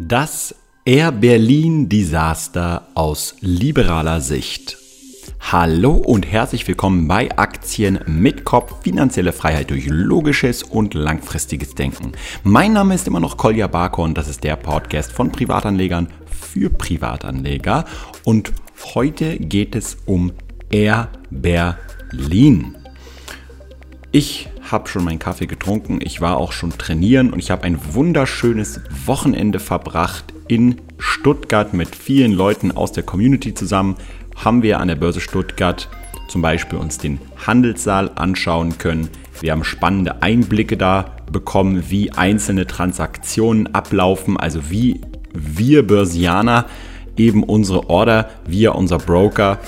Das 0.00 0.54
Air 0.84 1.10
Berlin 1.10 1.88
Desaster 1.88 2.86
aus 2.94 3.34
liberaler 3.40 4.20
Sicht. 4.20 4.78
Hallo 5.40 5.94
und 5.94 6.24
herzlich 6.24 6.68
willkommen 6.68 7.08
bei 7.08 7.36
Aktien 7.36 7.98
mit 8.06 8.44
Kopf, 8.44 8.84
finanzielle 8.84 9.32
Freiheit 9.32 9.70
durch 9.70 9.86
logisches 9.88 10.62
und 10.62 10.94
langfristiges 10.94 11.74
Denken. 11.74 12.12
Mein 12.44 12.74
Name 12.74 12.94
ist 12.94 13.08
immer 13.08 13.18
noch 13.18 13.36
Kolja 13.36 13.66
Barker 13.66 14.02
und 14.02 14.16
das 14.16 14.28
ist 14.28 14.44
der 14.44 14.54
Podcast 14.54 15.10
von 15.10 15.32
Privatanlegern 15.32 16.06
für 16.30 16.70
Privatanleger 16.70 17.84
und 18.22 18.52
heute 18.94 19.36
geht 19.36 19.74
es 19.74 19.96
um 20.06 20.30
Air 20.70 21.08
Berlin. 21.30 22.76
Ich 24.12 24.48
habe 24.70 24.88
schon 24.88 25.04
meinen 25.04 25.18
Kaffee 25.18 25.46
getrunken, 25.46 26.00
ich 26.02 26.20
war 26.20 26.36
auch 26.36 26.52
schon 26.52 26.76
trainieren 26.76 27.32
und 27.32 27.38
ich 27.38 27.50
habe 27.50 27.64
ein 27.64 27.78
wunderschönes 27.92 28.80
Wochenende 29.06 29.58
verbracht 29.58 30.32
in 30.48 30.80
Stuttgart 30.98 31.74
mit 31.74 31.94
vielen 31.94 32.32
Leuten 32.32 32.72
aus 32.72 32.92
der 32.92 33.02
Community 33.02 33.54
zusammen. 33.54 33.96
Haben 34.36 34.62
wir 34.62 34.80
an 34.80 34.88
der 34.88 34.96
Börse 34.96 35.20
Stuttgart 35.20 35.88
zum 36.28 36.42
Beispiel 36.42 36.78
uns 36.78 36.98
den 36.98 37.18
Handelssaal 37.46 38.10
anschauen 38.14 38.78
können. 38.78 39.08
Wir 39.40 39.52
haben 39.52 39.64
spannende 39.64 40.22
Einblicke 40.22 40.76
da 40.76 41.16
bekommen, 41.30 41.84
wie 41.88 42.12
einzelne 42.12 42.66
Transaktionen 42.66 43.74
ablaufen, 43.74 44.36
also 44.36 44.70
wie 44.70 45.00
wir 45.32 45.86
Börsianer 45.86 46.66
eben 47.16 47.42
unsere 47.42 47.90
Order 47.90 48.30
via 48.46 48.72
unser 48.72 48.98
Broker 48.98 49.58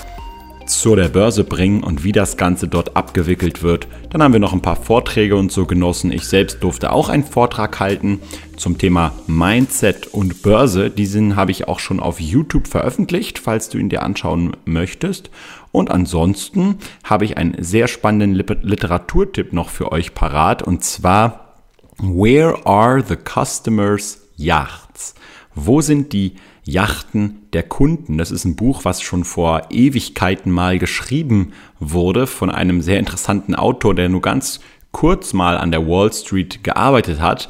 zu 0.79 0.95
der 0.95 1.09
Börse 1.09 1.43
bringen 1.43 1.83
und 1.83 2.03
wie 2.03 2.11
das 2.11 2.37
Ganze 2.37 2.67
dort 2.67 2.95
abgewickelt 2.95 3.63
wird. 3.63 3.87
Dann 4.09 4.23
haben 4.23 4.33
wir 4.33 4.39
noch 4.39 4.53
ein 4.53 4.61
paar 4.61 4.75
Vorträge 4.75 5.35
und 5.35 5.51
so 5.51 5.65
genossen. 5.65 6.11
Ich 6.11 6.25
selbst 6.25 6.63
durfte 6.63 6.91
auch 6.91 7.09
einen 7.09 7.23
Vortrag 7.23 7.79
halten 7.79 8.19
zum 8.57 8.77
Thema 8.77 9.13
Mindset 9.27 10.07
und 10.07 10.41
Börse. 10.41 10.89
Diesen 10.89 11.35
habe 11.35 11.51
ich 11.51 11.67
auch 11.67 11.79
schon 11.79 11.99
auf 11.99 12.19
YouTube 12.19 12.67
veröffentlicht, 12.67 13.39
falls 13.39 13.69
du 13.69 13.77
ihn 13.77 13.89
dir 13.89 14.03
anschauen 14.03 14.55
möchtest. 14.65 15.29
Und 15.71 15.91
ansonsten 15.91 16.77
habe 17.03 17.25
ich 17.25 17.37
einen 17.37 17.61
sehr 17.63 17.87
spannenden 17.87 18.33
Literaturtipp 18.33 19.53
noch 19.53 19.69
für 19.69 19.91
euch 19.91 20.13
parat 20.13 20.63
und 20.63 20.83
zwar 20.83 21.55
Where 21.97 22.65
are 22.65 23.03
the 23.07 23.15
customers 23.15 24.21
yachts? 24.35 25.13
Wo 25.53 25.81
sind 25.81 26.13
die 26.13 26.35
Yachten 26.71 27.47
der 27.53 27.63
Kunden. 27.63 28.17
Das 28.17 28.31
ist 28.31 28.45
ein 28.45 28.55
Buch, 28.55 28.85
was 28.85 29.01
schon 29.01 29.23
vor 29.23 29.63
Ewigkeiten 29.69 30.51
mal 30.51 30.79
geschrieben 30.79 31.53
wurde 31.79 32.27
von 32.27 32.49
einem 32.49 32.81
sehr 32.81 32.99
interessanten 32.99 33.55
Autor, 33.55 33.93
der 33.93 34.09
nur 34.09 34.21
ganz 34.21 34.59
kurz 34.91 35.33
mal 35.33 35.57
an 35.57 35.71
der 35.71 35.87
Wall 35.87 36.11
Street 36.13 36.63
gearbeitet 36.63 37.19
hat 37.21 37.49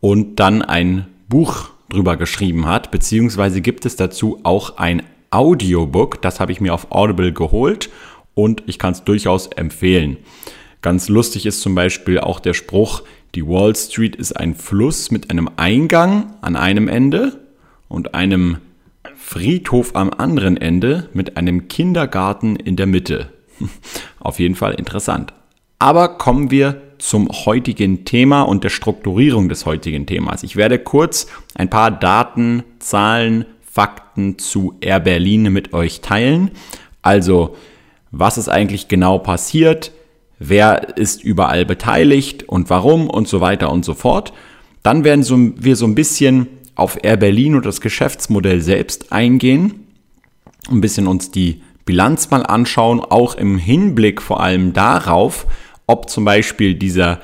und 0.00 0.36
dann 0.36 0.62
ein 0.62 1.06
Buch 1.28 1.70
drüber 1.88 2.16
geschrieben 2.16 2.66
hat, 2.66 2.90
beziehungsweise 2.90 3.60
gibt 3.60 3.86
es 3.86 3.96
dazu 3.96 4.40
auch 4.42 4.76
ein 4.76 5.02
Audiobook, 5.30 6.22
das 6.22 6.40
habe 6.40 6.52
ich 6.52 6.60
mir 6.60 6.72
auf 6.74 6.90
Audible 6.90 7.32
geholt 7.32 7.90
und 8.34 8.62
ich 8.66 8.78
kann 8.78 8.92
es 8.92 9.04
durchaus 9.04 9.46
empfehlen. 9.48 10.16
Ganz 10.80 11.08
lustig 11.08 11.44
ist 11.44 11.60
zum 11.60 11.74
Beispiel 11.74 12.20
auch 12.20 12.40
der 12.40 12.54
Spruch, 12.54 13.02
die 13.34 13.46
Wall 13.46 13.74
Street 13.76 14.16
ist 14.16 14.32
ein 14.32 14.54
Fluss 14.54 15.10
mit 15.10 15.30
einem 15.30 15.50
Eingang 15.56 16.34
an 16.40 16.56
einem 16.56 16.88
Ende 16.88 17.47
und 17.88 18.14
einem 18.14 18.58
Friedhof 19.16 19.94
am 19.94 20.10
anderen 20.10 20.56
Ende 20.56 21.08
mit 21.12 21.36
einem 21.36 21.68
Kindergarten 21.68 22.56
in 22.56 22.76
der 22.76 22.86
Mitte. 22.86 23.32
Auf 24.20 24.38
jeden 24.38 24.54
Fall 24.54 24.74
interessant. 24.74 25.32
Aber 25.78 26.18
kommen 26.18 26.50
wir 26.50 26.82
zum 26.98 27.28
heutigen 27.28 28.04
Thema 28.04 28.42
und 28.42 28.64
der 28.64 28.70
Strukturierung 28.70 29.48
des 29.48 29.66
heutigen 29.66 30.06
Themas. 30.06 30.42
Ich 30.42 30.56
werde 30.56 30.78
kurz 30.78 31.28
ein 31.54 31.70
paar 31.70 31.90
Daten, 31.90 32.64
Zahlen, 32.80 33.44
Fakten 33.62 34.38
zu 34.38 34.74
Air 34.80 35.00
Berlin 35.00 35.52
mit 35.52 35.72
euch 35.72 36.00
teilen. 36.00 36.50
Also, 37.02 37.56
was 38.10 38.38
ist 38.38 38.48
eigentlich 38.48 38.88
genau 38.88 39.18
passiert? 39.18 39.92
Wer 40.40 40.96
ist 40.96 41.22
überall 41.22 41.64
beteiligt 41.64 42.48
und 42.48 42.70
warum 42.70 43.08
und 43.08 43.28
so 43.28 43.40
weiter 43.40 43.70
und 43.70 43.84
so 43.84 43.94
fort. 43.94 44.32
Dann 44.82 45.04
werden 45.04 45.24
wir 45.58 45.76
so 45.76 45.86
ein 45.86 45.94
bisschen 45.94 46.48
auf 46.78 46.98
Air 47.02 47.16
Berlin 47.16 47.56
und 47.56 47.66
das 47.66 47.80
Geschäftsmodell 47.80 48.60
selbst 48.60 49.12
eingehen, 49.12 49.86
ein 50.70 50.80
bisschen 50.80 51.06
uns 51.06 51.30
die 51.30 51.62
Bilanz 51.84 52.30
mal 52.30 52.44
anschauen, 52.46 53.00
auch 53.00 53.34
im 53.34 53.58
Hinblick 53.58 54.22
vor 54.22 54.40
allem 54.40 54.72
darauf, 54.72 55.46
ob 55.86 56.08
zum 56.08 56.24
Beispiel 56.24 56.74
dieser 56.74 57.20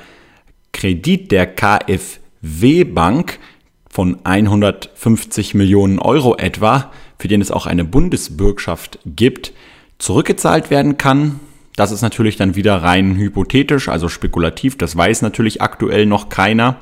Kredit 0.73 1.31
der 1.31 1.45
KfW 1.47 2.83
Bank 2.83 3.39
von 3.89 4.17
150 4.25 5.53
Millionen 5.53 5.99
Euro 5.99 6.35
etwa, 6.35 6.91
für 7.17 7.29
den 7.29 7.41
es 7.41 7.51
auch 7.51 7.65
eine 7.65 7.85
Bundesbürgschaft 7.85 8.99
gibt, 9.05 9.53
zurückgezahlt 9.99 10.69
werden 10.69 10.97
kann. 10.97 11.39
Das 11.77 11.91
ist 11.91 12.01
natürlich 12.01 12.35
dann 12.35 12.55
wieder 12.55 12.75
rein 12.77 13.15
hypothetisch, 13.15 13.87
also 13.87 14.09
spekulativ, 14.09 14.77
das 14.77 14.97
weiß 14.97 15.21
natürlich 15.21 15.61
aktuell 15.61 16.05
noch 16.05 16.27
keiner. 16.27 16.77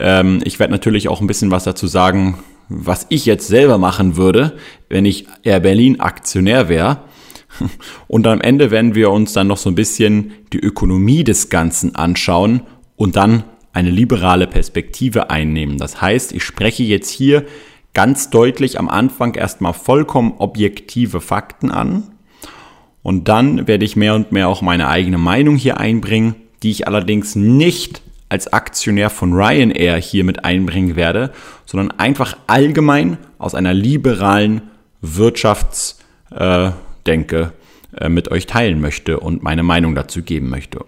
Ähm, 0.00 0.40
ich 0.44 0.58
werde 0.58 0.72
natürlich 0.72 1.08
auch 1.08 1.20
ein 1.20 1.26
bisschen 1.26 1.50
was 1.50 1.64
dazu 1.64 1.86
sagen, 1.86 2.38
was 2.68 3.06
ich 3.10 3.26
jetzt 3.26 3.46
selber 3.46 3.78
machen 3.78 4.16
würde, 4.16 4.56
wenn 4.88 5.04
ich 5.04 5.26
Air 5.42 5.60
Berlin 5.60 6.00
Aktionär 6.00 6.68
wäre. 6.68 7.02
Und 8.08 8.26
am 8.26 8.40
Ende 8.40 8.70
werden 8.70 8.94
wir 8.94 9.10
uns 9.10 9.32
dann 9.32 9.48
noch 9.48 9.58
so 9.58 9.70
ein 9.70 9.74
bisschen 9.74 10.32
die 10.52 10.60
Ökonomie 10.60 11.24
des 11.24 11.50
Ganzen 11.50 11.94
anschauen 11.96 12.62
und 12.96 13.16
dann 13.16 13.44
eine 13.72 13.90
liberale 13.90 14.46
Perspektive 14.46 15.30
einnehmen. 15.30 15.78
Das 15.78 16.00
heißt, 16.00 16.32
ich 16.32 16.44
spreche 16.44 16.82
jetzt 16.82 17.10
hier 17.10 17.44
ganz 17.94 18.30
deutlich 18.30 18.78
am 18.78 18.88
Anfang 18.88 19.34
erstmal 19.34 19.72
vollkommen 19.74 20.34
objektive 20.38 21.20
Fakten 21.20 21.70
an 21.70 22.04
und 23.02 23.28
dann 23.28 23.66
werde 23.66 23.84
ich 23.84 23.96
mehr 23.96 24.14
und 24.14 24.32
mehr 24.32 24.48
auch 24.48 24.62
meine 24.62 24.88
eigene 24.88 25.18
Meinung 25.18 25.56
hier 25.56 25.78
einbringen, 25.78 26.34
die 26.62 26.70
ich 26.70 26.86
allerdings 26.86 27.34
nicht 27.34 28.02
als 28.30 28.52
Aktionär 28.52 29.10
von 29.10 29.34
Ryanair 29.34 29.96
hier 29.96 30.24
mit 30.24 30.44
einbringen 30.44 30.96
werde, 30.96 31.32
sondern 31.66 31.90
einfach 31.98 32.36
allgemein 32.46 33.18
aus 33.38 33.54
einer 33.54 33.74
liberalen 33.74 34.62
Wirtschaftsdenke 35.02 37.52
äh, 37.96 38.04
äh, 38.04 38.08
mit 38.08 38.30
euch 38.30 38.46
teilen 38.46 38.80
möchte 38.80 39.20
und 39.20 39.42
meine 39.42 39.62
Meinung 39.62 39.94
dazu 39.94 40.22
geben 40.22 40.48
möchte. 40.48 40.84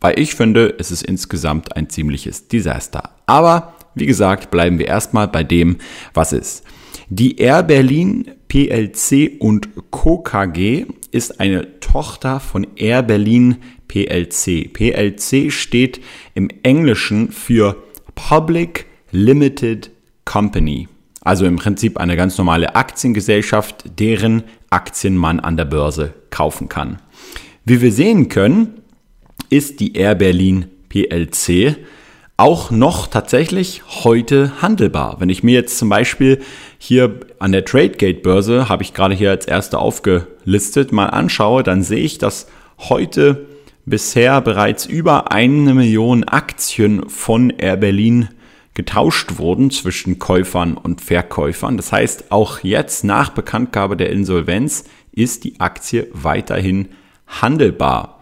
Weil 0.00 0.18
ich 0.18 0.34
finde, 0.34 0.74
es 0.78 0.90
ist 0.90 1.02
insgesamt 1.02 1.76
ein 1.76 1.90
ziemliches 1.90 2.48
Desaster. 2.48 3.10
Aber 3.26 3.74
wie 3.94 4.06
gesagt, 4.06 4.50
bleiben 4.50 4.78
wir 4.78 4.86
erstmal 4.86 5.28
bei 5.28 5.42
dem, 5.42 5.76
was 6.14 6.32
ist. 6.32 6.64
Die 7.08 7.38
Air 7.38 7.64
Berlin 7.64 8.30
PLC 8.46 9.32
und 9.40 9.68
Co. 9.90 10.18
KG 10.18 10.86
ist 11.10 11.40
eine 11.40 11.80
Tochter 11.80 12.38
von 12.38 12.66
Air 12.76 13.02
Berlin 13.02 13.56
PLC. 13.88 14.72
PLC 14.72 15.50
steht 15.50 16.00
im 16.40 16.48
Englischen 16.62 17.30
für 17.30 17.76
Public 18.14 18.86
Limited 19.10 19.90
Company. 20.24 20.88
Also 21.20 21.44
im 21.44 21.56
Prinzip 21.56 21.98
eine 21.98 22.16
ganz 22.16 22.38
normale 22.38 22.76
Aktiengesellschaft, 22.76 23.84
deren 23.98 24.44
Aktien 24.70 25.18
man 25.18 25.38
an 25.38 25.58
der 25.58 25.66
Börse 25.66 26.14
kaufen 26.30 26.70
kann. 26.70 26.96
Wie 27.66 27.82
wir 27.82 27.92
sehen 27.92 28.30
können, 28.30 28.80
ist 29.50 29.80
die 29.80 29.96
Air 29.96 30.14
Berlin 30.14 30.66
PLC 30.88 31.76
auch 32.38 32.70
noch 32.70 33.06
tatsächlich 33.06 33.82
heute 34.02 34.62
handelbar. 34.62 35.16
Wenn 35.18 35.28
ich 35.28 35.42
mir 35.42 35.52
jetzt 35.52 35.76
zum 35.76 35.90
Beispiel 35.90 36.40
hier 36.78 37.20
an 37.38 37.52
der 37.52 37.66
Tradegate 37.66 38.22
Börse, 38.22 38.70
habe 38.70 38.82
ich 38.82 38.94
gerade 38.94 39.14
hier 39.14 39.28
als 39.28 39.44
erste 39.44 39.78
aufgelistet, 39.78 40.90
mal 40.90 41.08
anschaue, 41.08 41.62
dann 41.62 41.82
sehe 41.82 42.02
ich, 42.02 42.16
dass 42.16 42.46
heute 42.78 43.46
bisher 43.84 44.40
bereits 44.40 44.86
über 44.86 45.32
eine 45.32 45.74
Million 45.74 46.24
Aktien 46.24 47.08
von 47.08 47.50
Air 47.50 47.76
Berlin 47.76 48.28
getauscht 48.74 49.38
wurden 49.38 49.70
zwischen 49.70 50.18
Käufern 50.18 50.76
und 50.76 51.00
Verkäufern. 51.00 51.76
Das 51.76 51.92
heißt, 51.92 52.30
auch 52.30 52.60
jetzt 52.60 53.04
nach 53.04 53.30
Bekanntgabe 53.30 53.96
der 53.96 54.10
Insolvenz 54.10 54.84
ist 55.12 55.44
die 55.44 55.60
Aktie 55.60 56.08
weiterhin 56.12 56.88
handelbar. 57.26 58.20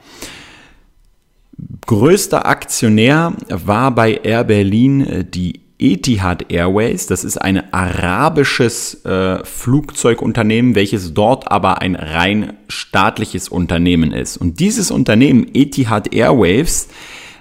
Größter 1.86 2.46
Aktionär 2.46 3.34
war 3.48 3.90
bei 3.94 4.14
Air 4.14 4.44
Berlin 4.44 5.26
die 5.30 5.60
Etihad 5.78 6.50
Airways. 6.50 7.06
Das 7.06 7.24
ist 7.24 7.38
ein 7.38 7.72
arabisches 7.72 9.04
äh, 9.04 9.44
Flugzeugunternehmen, 9.44 10.74
welches 10.74 11.14
dort 11.14 11.50
aber 11.50 11.80
ein 11.80 11.94
rein 11.94 12.54
staatliches 12.68 13.48
Unternehmen 13.48 14.12
ist. 14.12 14.36
Und 14.36 14.60
dieses 14.60 14.90
Unternehmen 14.90 15.46
Etihad 15.54 16.12
Airways, 16.12 16.88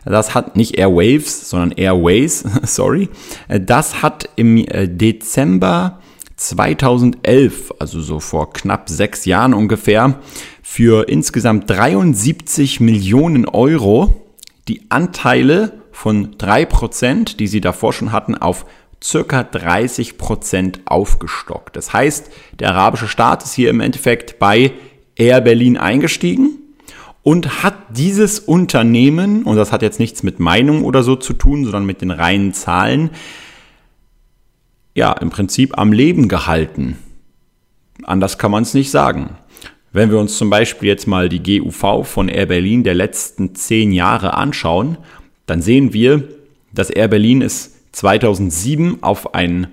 das 0.05 0.35
hat 0.35 0.55
nicht 0.55 0.77
Airwaves, 0.77 1.49
sondern 1.49 1.71
Airways, 1.71 2.43
sorry, 2.63 3.09
das 3.49 4.01
hat 4.01 4.29
im 4.35 4.57
äh, 4.57 4.87
Dezember 4.87 5.99
2011, 6.37 7.73
also 7.79 7.99
so 7.99 8.19
vor 8.19 8.53
knapp 8.53 8.89
sechs 8.89 9.25
Jahren 9.25 9.55
ungefähr, 9.55 10.19
für 10.61 11.09
insgesamt 11.09 11.69
73 11.69 12.79
Millionen 12.79 13.47
Euro 13.47 14.27
die 14.67 14.81
Anteile 14.89 15.81
von 15.97 16.35
3%, 16.35 17.37
die 17.37 17.47
sie 17.47 17.59
davor 17.59 17.91
schon 17.91 18.11
hatten, 18.11 18.35
auf 18.35 18.67
circa 19.03 19.41
30 19.41 20.19
Prozent 20.19 20.81
aufgestockt. 20.85 21.75
Das 21.75 21.91
heißt, 21.91 22.29
der 22.59 22.69
arabische 22.69 23.07
Staat 23.07 23.43
ist 23.43 23.55
hier 23.55 23.71
im 23.71 23.79
Endeffekt 23.79 24.37
bei 24.37 24.73
Air 25.15 25.41
Berlin 25.41 25.75
eingestiegen 25.75 26.51
und 27.23 27.63
hat 27.63 27.73
dieses 27.89 28.39
Unternehmen, 28.39 29.41
und 29.41 29.55
das 29.55 29.71
hat 29.71 29.81
jetzt 29.81 29.99
nichts 29.99 30.21
mit 30.21 30.39
Meinung 30.39 30.85
oder 30.85 31.01
so 31.01 31.15
zu 31.15 31.33
tun, 31.33 31.63
sondern 31.63 31.87
mit 31.87 32.01
den 32.01 32.11
reinen 32.11 32.53
Zahlen, 32.53 33.09
ja, 34.93 35.13
im 35.13 35.31
Prinzip 35.31 35.79
am 35.79 35.93
Leben 35.93 36.27
gehalten. 36.27 36.99
Anders 38.03 38.37
kann 38.37 38.51
man 38.51 38.61
es 38.61 38.75
nicht 38.75 38.91
sagen. 38.91 39.35
Wenn 39.93 40.11
wir 40.11 40.19
uns 40.19 40.37
zum 40.37 40.51
Beispiel 40.51 40.89
jetzt 40.89 41.07
mal 41.07 41.27
die 41.27 41.41
GUV 41.41 42.05
von 42.05 42.29
Air 42.29 42.45
Berlin 42.45 42.83
der 42.83 42.93
letzten 42.93 43.55
zehn 43.55 43.91
Jahre 43.91 44.35
anschauen, 44.35 44.99
dann 45.47 45.61
sehen 45.61 45.93
wir, 45.93 46.23
dass 46.71 46.91
Air 46.91 47.07
Berlin 47.07 47.41
es 47.41 47.73
2007 47.93 49.01
auf 49.01 49.33
ein 49.33 49.67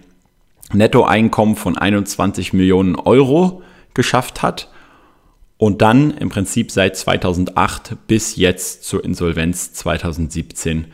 Nettoeinkommen 0.72 1.56
von 1.56 1.76
21 1.76 2.54
Millionen 2.54 2.96
Euro 2.96 3.62
geschafft 3.92 4.42
hat 4.42 4.70
und 5.58 5.82
dann 5.82 6.12
im 6.12 6.30
Prinzip 6.30 6.70
seit 6.70 6.96
2008 6.96 7.96
bis 8.06 8.36
jetzt 8.36 8.84
zur 8.84 9.04
Insolvenz 9.04 9.74
2017 9.74 10.86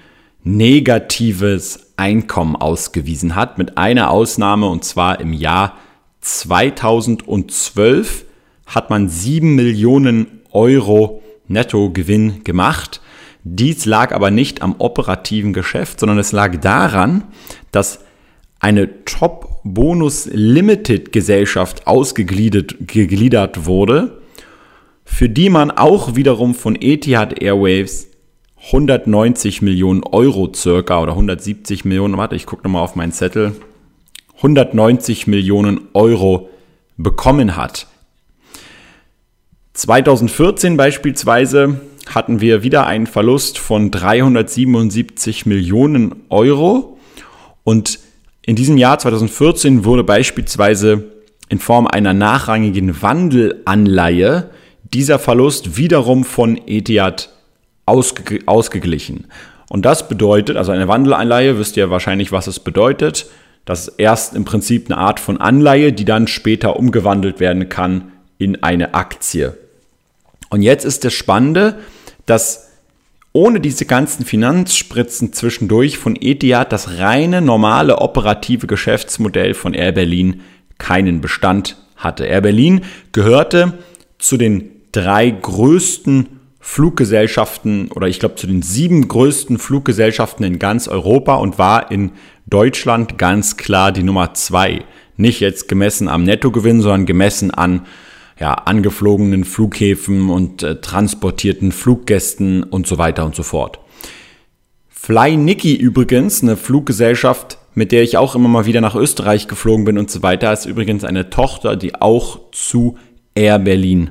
negatives 0.43 1.93
Einkommen 1.97 2.56
ausgewiesen 2.56 3.37
hat, 3.37 3.59
mit 3.59 3.79
einer 3.79 4.11
Ausnahme 4.11 4.67
und 4.67 4.85
zwar 4.85 5.21
im 5.21 5.33
Jahr 5.33 5.76
2012 6.23 8.25
hat 8.67 8.91
man 8.91 9.09
7 9.09 9.55
Millionen 9.55 10.41
Euro 10.53 11.23
Nettogewinn 11.49 12.44
gemacht. 12.44 13.00
Dies 13.43 13.87
lag 13.87 14.13
aber 14.13 14.31
nicht 14.31 14.63
am 14.63 14.77
operativen 14.79 15.53
Geschäft, 15.53 15.99
sondern 16.01 16.19
es 16.19 16.33
lag 16.33 16.61
daran, 16.61 17.25
dass 17.73 18.05
eine 18.59 19.05
Top-Bonus-Limited-Gesellschaft 19.07 21.87
ausgegliedert 21.87 23.67
wurde, 23.67 24.21
für 25.05 25.31
die 25.31 25.49
man 25.49 25.71
auch 25.71 26.17
wiederum 26.17 26.55
von 26.55 26.77
Etihad 26.79 27.43
Airways 27.43 28.09
190 28.67 29.63
Millionen 29.63 30.05
Euro 30.05 30.53
circa 30.55 31.01
oder 31.01 31.13
170 31.13 31.87
Millionen, 31.87 32.19
warte, 32.19 32.37
ich 32.37 32.45
gucke 32.45 32.65
nochmal 32.65 32.83
auf 32.83 32.95
meinen 32.95 33.13
Zettel, 33.13 33.55
190 34.37 35.27
Millionen 35.27 35.89
Euro 35.95 36.51
bekommen 36.99 37.57
hat. 37.57 37.87
2014 39.73 40.77
beispielsweise 40.77 41.81
hatten 42.15 42.41
wir 42.41 42.62
wieder 42.62 42.87
einen 42.87 43.07
Verlust 43.07 43.59
von 43.59 43.91
377 43.91 45.47
Millionen 45.47 46.17
Euro 46.29 46.99
und 47.65 47.99
in 48.43 48.57
diesem 48.57 48.77
Jahr 48.77 48.99
2014 48.99 49.85
wurde 49.85 50.05
beispielsweise 50.05 51.05
in 51.49 51.59
Form 51.59 51.87
einer 51.87 52.15
nachrangigen 52.15 53.03
Wandelanleihe 53.03 54.51
dieser 54.93 55.19
Verlust 55.19 55.77
wiederum 55.77 56.25
von 56.25 56.61
Etihad 56.67 57.31
ausge 57.87 58.41
ausgeglichen. 58.47 59.27
Und 59.69 59.85
das 59.85 60.09
bedeutet, 60.09 60.57
also 60.57 60.73
eine 60.73 60.89
Wandelanleihe, 60.89 61.59
wisst 61.59 61.77
ihr 61.77 61.91
wahrscheinlich, 61.91 62.33
was 62.33 62.47
es 62.47 62.59
bedeutet. 62.59 63.27
Das 63.65 63.89
ist 63.89 63.95
erst 63.99 64.35
im 64.35 64.45
Prinzip 64.45 64.87
eine 64.91 64.99
Art 64.99 65.21
von 65.21 65.41
Anleihe, 65.41 65.93
die 65.93 66.05
dann 66.05 66.27
später 66.27 66.77
umgewandelt 66.77 67.39
werden 67.39 67.69
kann 67.69 68.12
in 68.39 68.62
eine 68.65 68.95
Aktie. 68.95 69.57
Und 70.49 70.62
jetzt 70.62 70.85
ist 70.85 71.05
das 71.05 71.12
Spannende, 71.12 71.79
dass 72.27 72.71
ohne 73.33 73.61
diese 73.61 73.87
ganzen 73.87 74.25
Finanzspritzen 74.25 75.33
zwischendurch 75.33 75.99
von 75.99 76.17
Etihad 76.21 76.73
das 76.73 76.99
reine 76.99 77.41
normale 77.41 77.99
operative 77.99 78.67
Geschäftsmodell 78.67 79.55
von 79.55 79.73
Air 79.75 79.93
Berlin 79.93 80.41
keinen 80.79 81.21
Bestand 81.21 81.77
hatte. 81.97 82.27
Air 82.27 82.41
Berlin 82.41 82.81
gehörte 83.13 83.75
zu 84.19 84.37
den 84.37 84.71
drei 84.93 85.31
größten 85.31 86.41
Fluggesellschaften 86.59 87.91
oder 87.93 88.09
ich 88.09 88.19
glaube 88.19 88.35
zu 88.35 88.47
den 88.47 88.63
sieben 88.63 89.09
größten 89.09 89.59
Fluggesellschaften 89.59 90.45
in 90.45 90.59
ganz 90.59 90.89
Europa 90.89 91.37
und 91.37 91.59
war 91.59 91.91
in 91.91 92.13
Deutschland 92.47 93.17
ganz 93.17 93.57
klar 93.57 93.93
die 93.93 94.03
Nummer 94.03 94.35
zwei. 94.35 94.85
Nicht 95.17 95.41
jetzt 95.41 95.69
gemessen 95.69 96.09
am 96.09 96.25
Nettogewinn, 96.25 96.81
sondern 96.81 97.07
gemessen 97.07 97.51
an 97.51 97.87
ja, 98.41 98.55
angeflogenen 98.55 99.45
Flughäfen 99.45 100.31
und 100.31 100.63
äh, 100.63 100.81
transportierten 100.81 101.73
Fluggästen 101.73 102.63
und 102.63 102.87
so 102.87 102.97
weiter 102.97 103.27
und 103.27 103.35
so 103.37 103.43
fort. 103.43 103.79
Fly 104.89 105.37
Nicky 105.37 105.77
übrigens, 105.77 106.43
eine 106.43 106.57
Fluggesellschaft, 106.57 107.59
mit 107.75 107.93
der 107.93 108.03
ich 108.03 108.17
auch 108.17 108.35
immer 108.35 108.49
mal 108.49 108.67
wieder 108.67 108.81
nach 108.81 108.95
Österreich 108.95 109.47
geflogen 109.47 109.85
bin 109.85 109.99
und 109.99 110.11
so 110.11 110.23
weiter, 110.23 110.53
ist 110.53 110.65
übrigens 110.67 111.05
eine 111.05 111.31
Tochter, 111.31 111.77
die 111.77 111.95
auch 111.95 112.41
zu 112.53 112.97
Air 113.35 113.59
Berlin 113.59 114.11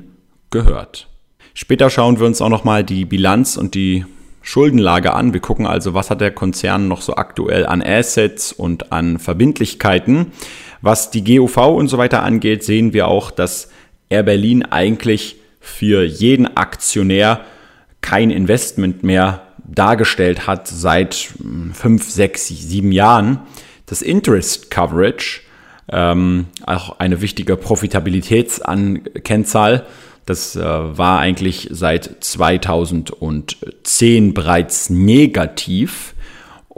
gehört. 0.50 1.08
Später 1.52 1.90
schauen 1.90 2.18
wir 2.20 2.26
uns 2.26 2.40
auch 2.40 2.48
nochmal 2.48 2.84
die 2.84 3.04
Bilanz 3.04 3.56
und 3.56 3.74
die 3.74 4.04
Schuldenlage 4.42 5.12
an. 5.12 5.32
Wir 5.32 5.40
gucken 5.40 5.66
also, 5.66 5.92
was 5.94 6.08
hat 6.08 6.20
der 6.20 6.30
Konzern 6.30 6.88
noch 6.88 7.02
so 7.02 7.16
aktuell 7.16 7.66
an 7.66 7.82
Assets 7.82 8.52
und 8.52 8.92
an 8.92 9.18
Verbindlichkeiten. 9.18 10.32
Was 10.82 11.10
die 11.10 11.24
GUV 11.24 11.56
und 11.76 11.88
so 11.88 11.98
weiter 11.98 12.22
angeht, 12.22 12.64
sehen 12.64 12.92
wir 12.92 13.08
auch, 13.08 13.30
dass 13.30 13.68
Air 14.10 14.24
Berlin 14.24 14.64
eigentlich 14.64 15.36
für 15.60 16.04
jeden 16.04 16.56
Aktionär 16.56 17.44
kein 18.00 18.30
Investment 18.30 19.02
mehr 19.02 19.42
dargestellt 19.64 20.46
hat 20.46 20.68
seit 20.68 21.32
fünf, 21.72 22.08
sechs, 22.10 22.46
sieben 22.48 22.92
Jahren. 22.92 23.40
Das 23.86 24.02
Interest 24.02 24.70
Coverage, 24.70 25.40
ähm, 25.90 26.48
auch 26.66 26.98
eine 26.98 27.22
wichtige 27.22 27.56
Profitabilitätskennzahl, 27.56 29.86
das 30.26 30.54
äh, 30.54 30.60
war 30.62 31.20
eigentlich 31.20 31.68
seit 31.70 32.16
2010 32.20 34.34
bereits 34.34 34.90
negativ. 34.90 36.12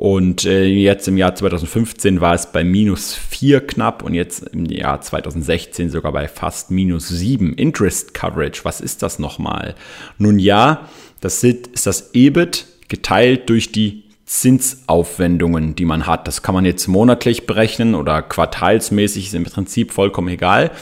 Und 0.02 0.46
äh, 0.46 0.64
jetzt 0.64 1.06
im 1.06 1.16
Jahr 1.16 1.36
2015 1.36 2.20
war 2.20 2.34
es 2.34 2.50
bei 2.50 2.64
minus 2.64 3.14
4 3.14 3.64
knapp 3.68 4.02
und 4.02 4.14
jetzt 4.14 4.42
im 4.48 4.64
Jahr 4.64 5.00
2016 5.00 5.90
sogar 5.90 6.10
bei 6.10 6.26
fast 6.26 6.72
minus 6.72 7.06
7. 7.06 7.52
Interest 7.54 8.12
Coverage, 8.12 8.64
was 8.64 8.80
ist 8.80 9.04
das 9.04 9.20
nochmal? 9.20 9.76
Nun 10.18 10.40
ja, 10.40 10.88
das 11.20 11.44
ist 11.44 11.86
das 11.86 12.10
EBIT 12.14 12.66
geteilt 12.88 13.48
durch 13.48 13.70
die 13.70 14.02
Zinsaufwendungen, 14.24 15.76
die 15.76 15.84
man 15.84 16.04
hat. 16.08 16.26
Das 16.26 16.42
kann 16.42 16.56
man 16.56 16.64
jetzt 16.64 16.88
monatlich 16.88 17.46
berechnen 17.46 17.94
oder 17.94 18.22
quartalsmäßig, 18.22 19.26
ist 19.26 19.34
im 19.34 19.44
Prinzip 19.44 19.92
vollkommen 19.92 20.30
egal. 20.30 20.72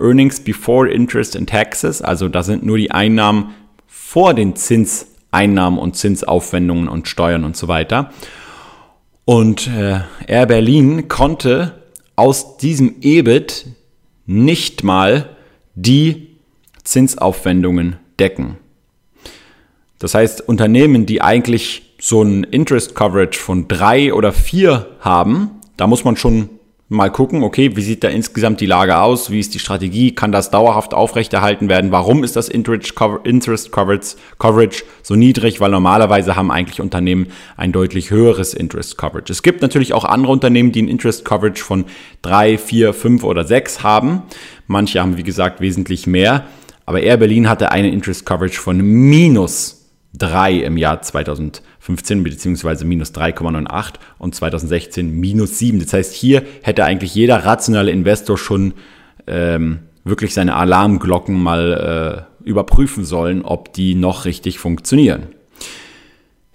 Earnings 0.00 0.40
before 0.40 0.90
Interest 0.90 1.36
and 1.36 1.50
Taxes, 1.50 2.00
also 2.00 2.30
da 2.30 2.42
sind 2.42 2.64
nur 2.64 2.78
die 2.78 2.90
Einnahmen 2.90 3.54
vor 3.86 4.32
den 4.32 4.56
Zinseinnahmen 4.56 5.78
und 5.78 5.96
Zinsaufwendungen 5.96 6.88
und 6.88 7.08
Steuern 7.08 7.44
und 7.44 7.58
so 7.58 7.68
weiter. 7.68 8.10
Und 9.30 9.68
äh, 9.68 10.00
Air 10.26 10.46
Berlin 10.46 11.06
konnte 11.06 11.84
aus 12.16 12.56
diesem 12.56 12.96
EBIT 13.00 13.66
nicht 14.26 14.82
mal 14.82 15.36
die 15.76 16.30
Zinsaufwendungen 16.82 17.94
decken. 18.18 18.56
Das 20.00 20.14
heißt, 20.14 20.48
Unternehmen, 20.48 21.06
die 21.06 21.22
eigentlich 21.22 21.94
so 22.00 22.24
ein 22.24 22.42
Interest 22.42 22.96
Coverage 22.96 23.38
von 23.38 23.68
drei 23.68 24.12
oder 24.12 24.32
vier 24.32 24.96
haben, 24.98 25.60
da 25.76 25.86
muss 25.86 26.02
man 26.02 26.16
schon 26.16 26.48
mal 26.90 27.10
gucken, 27.10 27.44
okay, 27.44 27.76
wie 27.76 27.82
sieht 27.82 28.02
da 28.02 28.08
insgesamt 28.08 28.60
die 28.60 28.66
Lage 28.66 28.98
aus, 28.98 29.30
wie 29.30 29.38
ist 29.38 29.54
die 29.54 29.60
Strategie, 29.60 30.12
kann 30.12 30.32
das 30.32 30.50
dauerhaft 30.50 30.92
aufrechterhalten 30.92 31.68
werden, 31.68 31.92
warum 31.92 32.24
ist 32.24 32.34
das 32.34 32.48
Interest, 32.48 32.96
Coverage, 32.96 34.82
so 35.02 35.14
niedrig, 35.14 35.60
weil 35.60 35.70
normalerweise 35.70 36.34
haben 36.34 36.50
eigentlich 36.50 36.80
Unternehmen 36.80 37.28
ein 37.56 37.70
deutlich 37.70 38.10
höheres 38.10 38.54
Interest 38.54 38.98
Coverage. 38.98 39.32
Es 39.32 39.44
gibt 39.44 39.62
natürlich 39.62 39.94
auch 39.94 40.04
andere 40.04 40.32
Unternehmen, 40.32 40.72
die 40.72 40.82
ein 40.82 40.88
Interest 40.88 41.24
Coverage 41.24 41.62
von 41.62 41.84
drei, 42.22 42.58
vier, 42.58 42.92
fünf 42.92 43.22
oder 43.22 43.44
sechs 43.44 43.84
haben. 43.84 44.22
Manche 44.66 45.00
haben, 45.00 45.16
wie 45.16 45.22
gesagt, 45.22 45.60
wesentlich 45.60 46.08
mehr. 46.08 46.46
Aber 46.86 47.00
Air 47.00 47.18
Berlin 47.18 47.48
hatte 47.48 47.70
eine 47.70 47.90
Interest 47.92 48.26
Coverage 48.26 48.60
von 48.60 48.78
minus 48.80 49.92
drei 50.12 50.54
im 50.54 50.76
Jahr 50.76 51.02
2000. 51.02 51.62
2015 51.96 52.22
beziehungsweise 52.22 52.84
minus 52.84 53.12
3,98 53.12 53.94
und 54.18 54.34
2016 54.34 55.10
minus 55.10 55.58
7. 55.58 55.80
Das 55.80 55.92
heißt, 55.92 56.14
hier 56.14 56.42
hätte 56.62 56.84
eigentlich 56.84 57.14
jeder 57.14 57.44
rationale 57.44 57.90
Investor 57.90 58.38
schon 58.38 58.74
ähm, 59.26 59.80
wirklich 60.04 60.34
seine 60.34 60.56
Alarmglocken 60.56 61.40
mal 61.40 62.26
äh, 62.42 62.48
überprüfen 62.48 63.04
sollen, 63.04 63.42
ob 63.44 63.72
die 63.72 63.94
noch 63.94 64.24
richtig 64.24 64.58
funktionieren. 64.58 65.28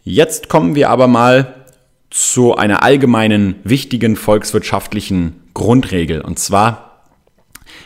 Jetzt 0.04 0.50
kommen 0.50 0.76
wir 0.76 0.90
aber 0.90 1.08
mal 1.08 1.66
zu 2.10 2.56
einer 2.56 2.84
allgemeinen 2.84 3.56
wichtigen 3.64 4.16
volkswirtschaftlichen 4.16 5.42
Grundregel. 5.54 6.22
Und 6.22 6.40
zwar, 6.40 7.04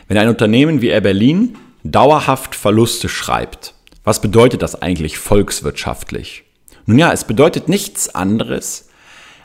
wenn 0.08 0.18
ein 0.18 0.30
Unternehmen 0.30 0.82
wie 0.82 0.90
Air 0.90 1.02
Berlin 1.02 1.58
dauerhaft 1.84 2.56
Verluste 2.56 3.10
schreibt, 3.10 3.74
was 4.04 4.22
bedeutet 4.22 4.62
das 4.62 4.82
eigentlich 4.82 5.18
volkswirtschaftlich? 5.18 6.44
Nun 6.90 6.98
ja, 6.98 7.14
es 7.14 7.24
bedeutet 7.24 7.70
nichts 7.70 8.16
anderes, 8.16 8.90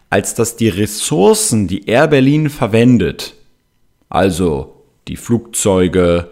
als 0.08 0.34
dass 0.34 0.56
die 0.56 0.70
Ressourcen, 0.70 1.68
die 1.68 1.86
Air 1.86 2.08
Berlin 2.08 2.48
verwendet, 2.48 3.34
also 4.08 4.86
die 5.08 5.16
Flugzeuge, 5.16 6.30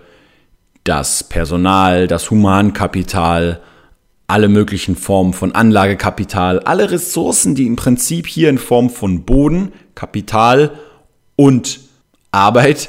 das 0.85 1.23
Personal, 1.23 2.07
das 2.07 2.31
Humankapital, 2.31 3.61
alle 4.27 4.49
möglichen 4.49 4.97
Formen 4.97 5.35
von 5.35 5.53
Anlagekapital, 5.53 6.61
alle 6.61 6.91
Ressourcen, 6.91 7.55
die 7.55 7.67
im 7.67 7.77
Prinzip 7.77 8.27
hier 8.27 8.49
in 8.49 8.57
Form 8.57 8.89
von 8.89 9.27
Boden, 9.27 9.75
Kapital 9.95 10.79
und 11.37 11.81
Arbeit 12.31 12.89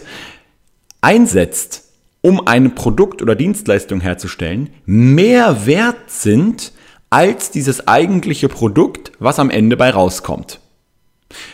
einsetzt, 1.01 1.89
um 2.21 2.47
ein 2.47 2.73
Produkt 2.73 3.21
oder 3.21 3.35
Dienstleistung 3.35 3.99
herzustellen, 3.99 4.69
mehr 4.85 5.65
wert 5.65 6.09
sind 6.09 6.71
als 7.13 7.51
dieses 7.51 7.88
eigentliche 7.88 8.50
Produkt, 8.50 9.12
was 9.20 9.38
am 9.38 9.51
Ende 9.51 9.77
bei 9.77 9.91
rauskommt. 9.91 10.60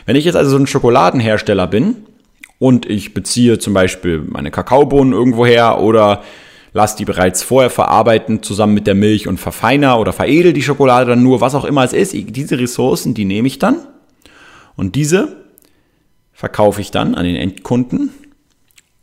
Wenn 0.05 0.15
ich 0.15 0.23
jetzt 0.23 0.35
also 0.35 0.51
so 0.51 0.57
ein 0.57 0.67
Schokoladenhersteller 0.67 1.67
bin 1.67 1.97
und 2.59 2.85
ich 2.85 3.13
beziehe 3.13 3.59
zum 3.59 3.73
Beispiel 3.73 4.19
meine 4.25 4.51
Kakaobohnen 4.51 5.11
irgendwo 5.11 5.45
her 5.45 5.81
oder 5.81 6.23
lass 6.71 6.95
die 6.95 7.03
bereits 7.03 7.43
vorher 7.43 7.69
verarbeiten 7.69 8.41
zusammen 8.41 8.73
mit 8.73 8.87
der 8.87 8.95
Milch 8.95 9.27
und 9.27 9.37
verfeiner 9.37 9.99
oder 9.99 10.13
veredel 10.13 10.53
die 10.53 10.61
Schokolade 10.61 11.09
dann 11.09 11.23
nur, 11.23 11.41
was 11.41 11.55
auch 11.55 11.65
immer 11.65 11.83
es 11.83 11.91
ist. 11.91 12.13
Diese 12.13 12.57
Ressourcen, 12.57 13.13
die 13.13 13.25
nehme 13.25 13.49
ich 13.49 13.59
dann 13.59 13.85
und 14.77 14.95
diese 14.95 15.35
verkaufe 16.31 16.79
ich 16.79 16.91
dann 16.91 17.15
an 17.15 17.25
den 17.25 17.35
Endkunden. 17.35 18.11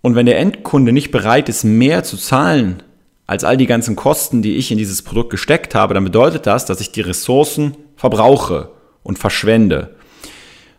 Und 0.01 0.15
wenn 0.15 0.25
der 0.25 0.39
Endkunde 0.39 0.93
nicht 0.93 1.11
bereit 1.11 1.51
ist, 1.51 1.65
mehr 1.65 2.03
zu 2.03 2.17
zahlen 2.17 2.83
als 3.26 3.45
all 3.45 3.56
die 3.56 3.66
ganzen 3.66 3.97
Kosten, 3.97 4.42
die 4.42 4.56
ich 4.56 4.71
in 4.71 4.78
dieses 4.78 5.02
Produkt 5.02 5.30
gesteckt 5.30 5.75
habe, 5.75 5.95
dann 5.95 6.04
bedeutet 6.04 6.47
das, 6.47 6.64
dass 6.64 6.80
ich 6.80 6.92
die 6.92 7.00
Ressourcen 7.00 7.76
verbrauche 7.97 8.71
und 9.02 9.18
verschwende. 9.18 9.97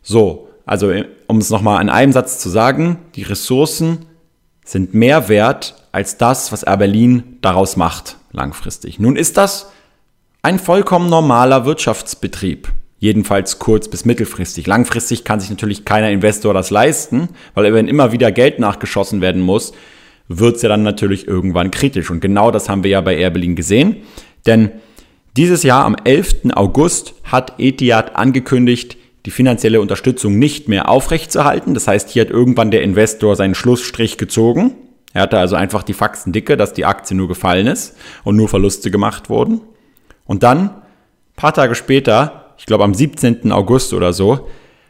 So, 0.01 0.49
also 0.65 0.93
um 1.27 1.37
es 1.37 1.49
nochmal 1.49 1.81
in 1.81 1.89
einem 1.89 2.11
Satz 2.11 2.39
zu 2.39 2.49
sagen, 2.49 2.99
die 3.15 3.23
Ressourcen 3.23 4.05
sind 4.63 4.93
mehr 4.93 5.29
wert 5.29 5.75
als 5.91 6.17
das, 6.17 6.51
was 6.51 6.63
Air 6.63 6.77
Berlin 6.77 7.37
daraus 7.41 7.75
macht, 7.75 8.17
langfristig. 8.31 8.99
Nun 8.99 9.15
ist 9.15 9.37
das 9.37 9.71
ein 10.41 10.59
vollkommen 10.59 11.09
normaler 11.09 11.65
Wirtschaftsbetrieb. 11.65 12.71
Jedenfalls 12.99 13.59
kurz- 13.59 13.89
bis 13.89 14.05
mittelfristig. 14.05 14.65
Langfristig 14.65 15.23
kann 15.23 15.39
sich 15.39 15.49
natürlich 15.49 15.85
keiner 15.85 16.09
Investor 16.09 16.53
das 16.53 16.69
leisten, 16.71 17.29
weil 17.53 17.71
wenn 17.73 17.87
immer 17.87 18.11
wieder 18.11 18.31
Geld 18.31 18.59
nachgeschossen 18.59 19.21
werden 19.21 19.41
muss, 19.41 19.73
wird 20.27 20.57
es 20.57 20.61
ja 20.61 20.69
dann 20.69 20.83
natürlich 20.83 21.27
irgendwann 21.27 21.71
kritisch. 21.71 22.09
Und 22.11 22.19
genau 22.19 22.51
das 22.51 22.69
haben 22.69 22.83
wir 22.83 22.91
ja 22.91 23.01
bei 23.01 23.15
Air 23.15 23.31
Berlin 23.31 23.55
gesehen. 23.55 23.97
Denn 24.45 24.71
dieses 25.35 25.63
Jahr 25.63 25.85
am 25.85 25.95
11. 26.03 26.53
August 26.55 27.13
hat 27.23 27.53
Etihad 27.59 28.15
angekündigt, 28.15 28.97
die 29.25 29.31
finanzielle 29.31 29.81
Unterstützung 29.81 30.39
nicht 30.39 30.67
mehr 30.67 30.89
aufrechtzuerhalten. 30.89 31.73
Das 31.73 31.87
heißt, 31.87 32.09
hier 32.09 32.21
hat 32.21 32.29
irgendwann 32.29 32.71
der 32.71 32.81
Investor 32.81 33.35
seinen 33.35 33.55
Schlussstrich 33.55 34.17
gezogen. 34.17 34.73
Er 35.13 35.23
hatte 35.23 35.37
also 35.37 35.55
einfach 35.55 35.83
die 35.83 35.93
Faxen 35.93 36.31
dicke, 36.33 36.57
dass 36.57 36.73
die 36.73 36.85
Aktie 36.85 37.15
nur 37.15 37.27
gefallen 37.27 37.67
ist 37.67 37.97
und 38.23 38.35
nur 38.35 38.47
Verluste 38.47 38.91
gemacht 38.91 39.29
wurden. 39.29 39.61
Und 40.25 40.43
dann, 40.43 40.69
paar 41.35 41.53
Tage 41.53 41.75
später, 41.75 42.53
ich 42.57 42.65
glaube 42.65 42.83
am 42.83 42.93
17. 42.93 43.51
August 43.51 43.93
oder 43.93 44.13
so, 44.13 44.47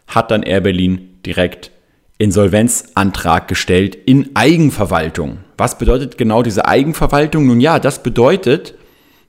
hat 0.07 0.31
dann 0.31 0.43
Air 0.43 0.61
Berlin 0.61 1.17
direkt 1.25 1.71
Insolvenzantrag 2.17 3.47
gestellt 3.47 3.95
in 4.05 4.35
Eigenverwaltung. 4.35 5.39
Was 5.57 5.77
bedeutet 5.77 6.17
genau 6.17 6.43
diese 6.43 6.67
Eigenverwaltung? 6.67 7.45
Nun 7.45 7.61
ja, 7.61 7.79
das 7.79 8.01
bedeutet, 8.01 8.75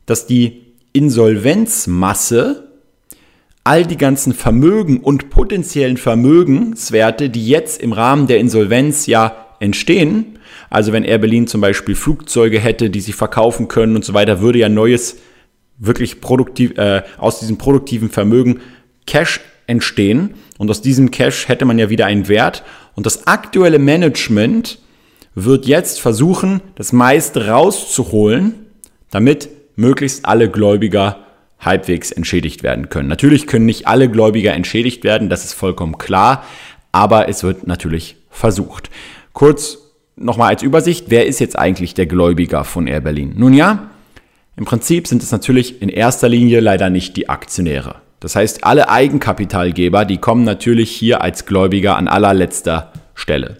dass 0.06 0.26
die 0.26 0.74
Insolvenzmasse 0.92 2.68
all 3.64 3.84
die 3.84 3.98
ganzen 3.98 4.32
Vermögen 4.32 5.00
und 5.00 5.28
potenziellen 5.28 5.98
Vermögenswerte, 5.98 7.28
die 7.28 7.46
jetzt 7.46 7.82
im 7.82 7.92
Rahmen 7.92 8.26
der 8.26 8.38
Insolvenz 8.38 9.06
ja 9.06 9.46
entstehen. 9.60 10.38
Also 10.70 10.92
wenn 10.92 11.04
Air 11.04 11.18
Berlin 11.18 11.46
zum 11.46 11.60
Beispiel 11.60 11.94
Flugzeuge 11.94 12.58
hätte, 12.58 12.88
die 12.88 13.00
sie 13.00 13.12
verkaufen 13.12 13.68
können 13.68 13.96
und 13.96 14.04
so 14.04 14.14
weiter, 14.14 14.40
würde 14.40 14.60
ja 14.60 14.70
neues, 14.70 15.18
wirklich 15.76 16.22
produktiv, 16.22 16.78
äh, 16.78 17.02
aus 17.18 17.40
diesem 17.40 17.58
produktiven 17.58 18.08
Vermögen 18.08 18.60
Cash 19.06 19.40
entstehen. 19.66 20.34
Und 20.58 20.70
aus 20.70 20.82
diesem 20.82 21.10
Cash 21.10 21.48
hätte 21.48 21.64
man 21.64 21.78
ja 21.78 21.88
wieder 21.88 22.06
einen 22.06 22.28
Wert. 22.28 22.64
Und 22.94 23.06
das 23.06 23.26
aktuelle 23.26 23.78
Management 23.78 24.78
wird 25.34 25.66
jetzt 25.66 26.00
versuchen, 26.00 26.60
das 26.74 26.92
meiste 26.92 27.48
rauszuholen, 27.48 28.54
damit 29.10 29.48
möglichst 29.76 30.26
alle 30.26 30.50
Gläubiger 30.50 31.24
halbwegs 31.60 32.12
entschädigt 32.12 32.62
werden 32.62 32.88
können. 32.88 33.08
Natürlich 33.08 33.46
können 33.46 33.66
nicht 33.66 33.86
alle 33.86 34.10
Gläubiger 34.10 34.52
entschädigt 34.52 35.04
werden, 35.04 35.28
das 35.28 35.44
ist 35.44 35.54
vollkommen 35.54 35.98
klar, 35.98 36.44
aber 36.92 37.28
es 37.28 37.42
wird 37.42 37.66
natürlich 37.66 38.16
versucht. 38.30 38.90
Kurz 39.32 39.78
nochmal 40.16 40.50
als 40.50 40.62
Übersicht, 40.62 41.06
wer 41.08 41.26
ist 41.26 41.38
jetzt 41.40 41.58
eigentlich 41.58 41.94
der 41.94 42.06
Gläubiger 42.06 42.64
von 42.64 42.86
Air 42.86 43.00
Berlin? 43.00 43.34
Nun 43.36 43.54
ja, 43.54 43.90
im 44.56 44.64
Prinzip 44.64 45.06
sind 45.06 45.22
es 45.22 45.30
natürlich 45.30 45.80
in 45.82 45.88
erster 45.88 46.28
Linie 46.28 46.60
leider 46.60 46.90
nicht 46.90 47.16
die 47.16 47.28
Aktionäre. 47.28 47.96
Das 48.20 48.34
heißt, 48.34 48.64
alle 48.64 48.88
Eigenkapitalgeber, 48.88 50.04
die 50.04 50.18
kommen 50.18 50.44
natürlich 50.44 50.90
hier 50.90 51.22
als 51.22 51.46
Gläubiger 51.46 51.96
an 51.96 52.08
allerletzter 52.08 52.92
Stelle. 53.14 53.58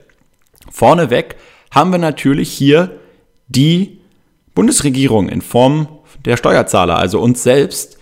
Vorneweg 0.70 1.36
haben 1.70 1.92
wir 1.92 1.98
natürlich 1.98 2.50
hier 2.50 2.98
die 3.48 3.98
Bundesregierung 4.54 5.28
in 5.28 5.42
Form 5.42 5.88
der 6.24 6.36
Steuerzahler, 6.36 6.98
also 6.98 7.20
uns 7.20 7.42
selbst, 7.42 7.98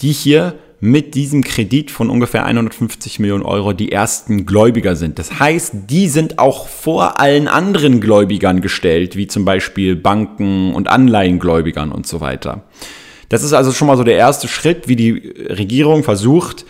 die 0.00 0.12
hier 0.12 0.54
mit 0.80 1.14
diesem 1.14 1.44
Kredit 1.44 1.90
von 1.90 2.08
ungefähr 2.08 2.46
150 2.46 3.18
Millionen 3.18 3.44
Euro 3.44 3.74
die 3.74 3.92
ersten 3.92 4.46
Gläubiger 4.46 4.96
sind. 4.96 5.18
Das 5.18 5.38
heißt, 5.38 5.74
die 5.90 6.08
sind 6.08 6.38
auch 6.38 6.68
vor 6.68 7.20
allen 7.20 7.48
anderen 7.48 8.00
Gläubigern 8.00 8.62
gestellt, 8.62 9.14
wie 9.14 9.26
zum 9.26 9.44
Beispiel 9.44 9.94
Banken 9.94 10.74
und 10.74 10.88
Anleihengläubigern 10.88 11.92
und 11.92 12.06
so 12.06 12.22
weiter. 12.22 12.62
Das 13.30 13.42
ist 13.42 13.54
also 13.54 13.72
schon 13.72 13.88
mal 13.88 13.96
so 13.96 14.04
der 14.04 14.16
erste 14.16 14.46
Schritt, 14.46 14.88
wie 14.88 14.96
die 14.96 15.12
Regierung 15.48 16.04
versucht, 16.04 16.66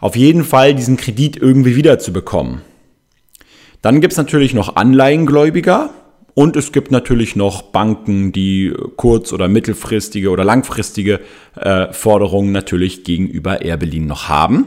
auf 0.00 0.16
jeden 0.16 0.42
Fall 0.42 0.74
diesen 0.74 0.96
Kredit 0.96 1.36
irgendwie 1.36 1.76
wiederzubekommen. 1.76 2.62
Dann 3.82 4.00
gibt 4.00 4.12
es 4.12 4.16
natürlich 4.16 4.52
noch 4.52 4.74
Anleihengläubiger, 4.74 5.90
und 6.34 6.56
es 6.56 6.72
gibt 6.72 6.90
natürlich 6.90 7.36
noch 7.36 7.62
Banken, 7.62 8.32
die 8.32 8.72
kurz- 8.96 9.32
oder 9.32 9.48
mittelfristige 9.48 10.30
oder 10.30 10.44
langfristige 10.44 11.20
äh, 11.56 11.92
Forderungen 11.92 12.52
natürlich 12.52 13.04
gegenüber 13.04 13.62
Air 13.62 13.76
Berlin 13.76 14.06
noch 14.06 14.28
haben. 14.28 14.66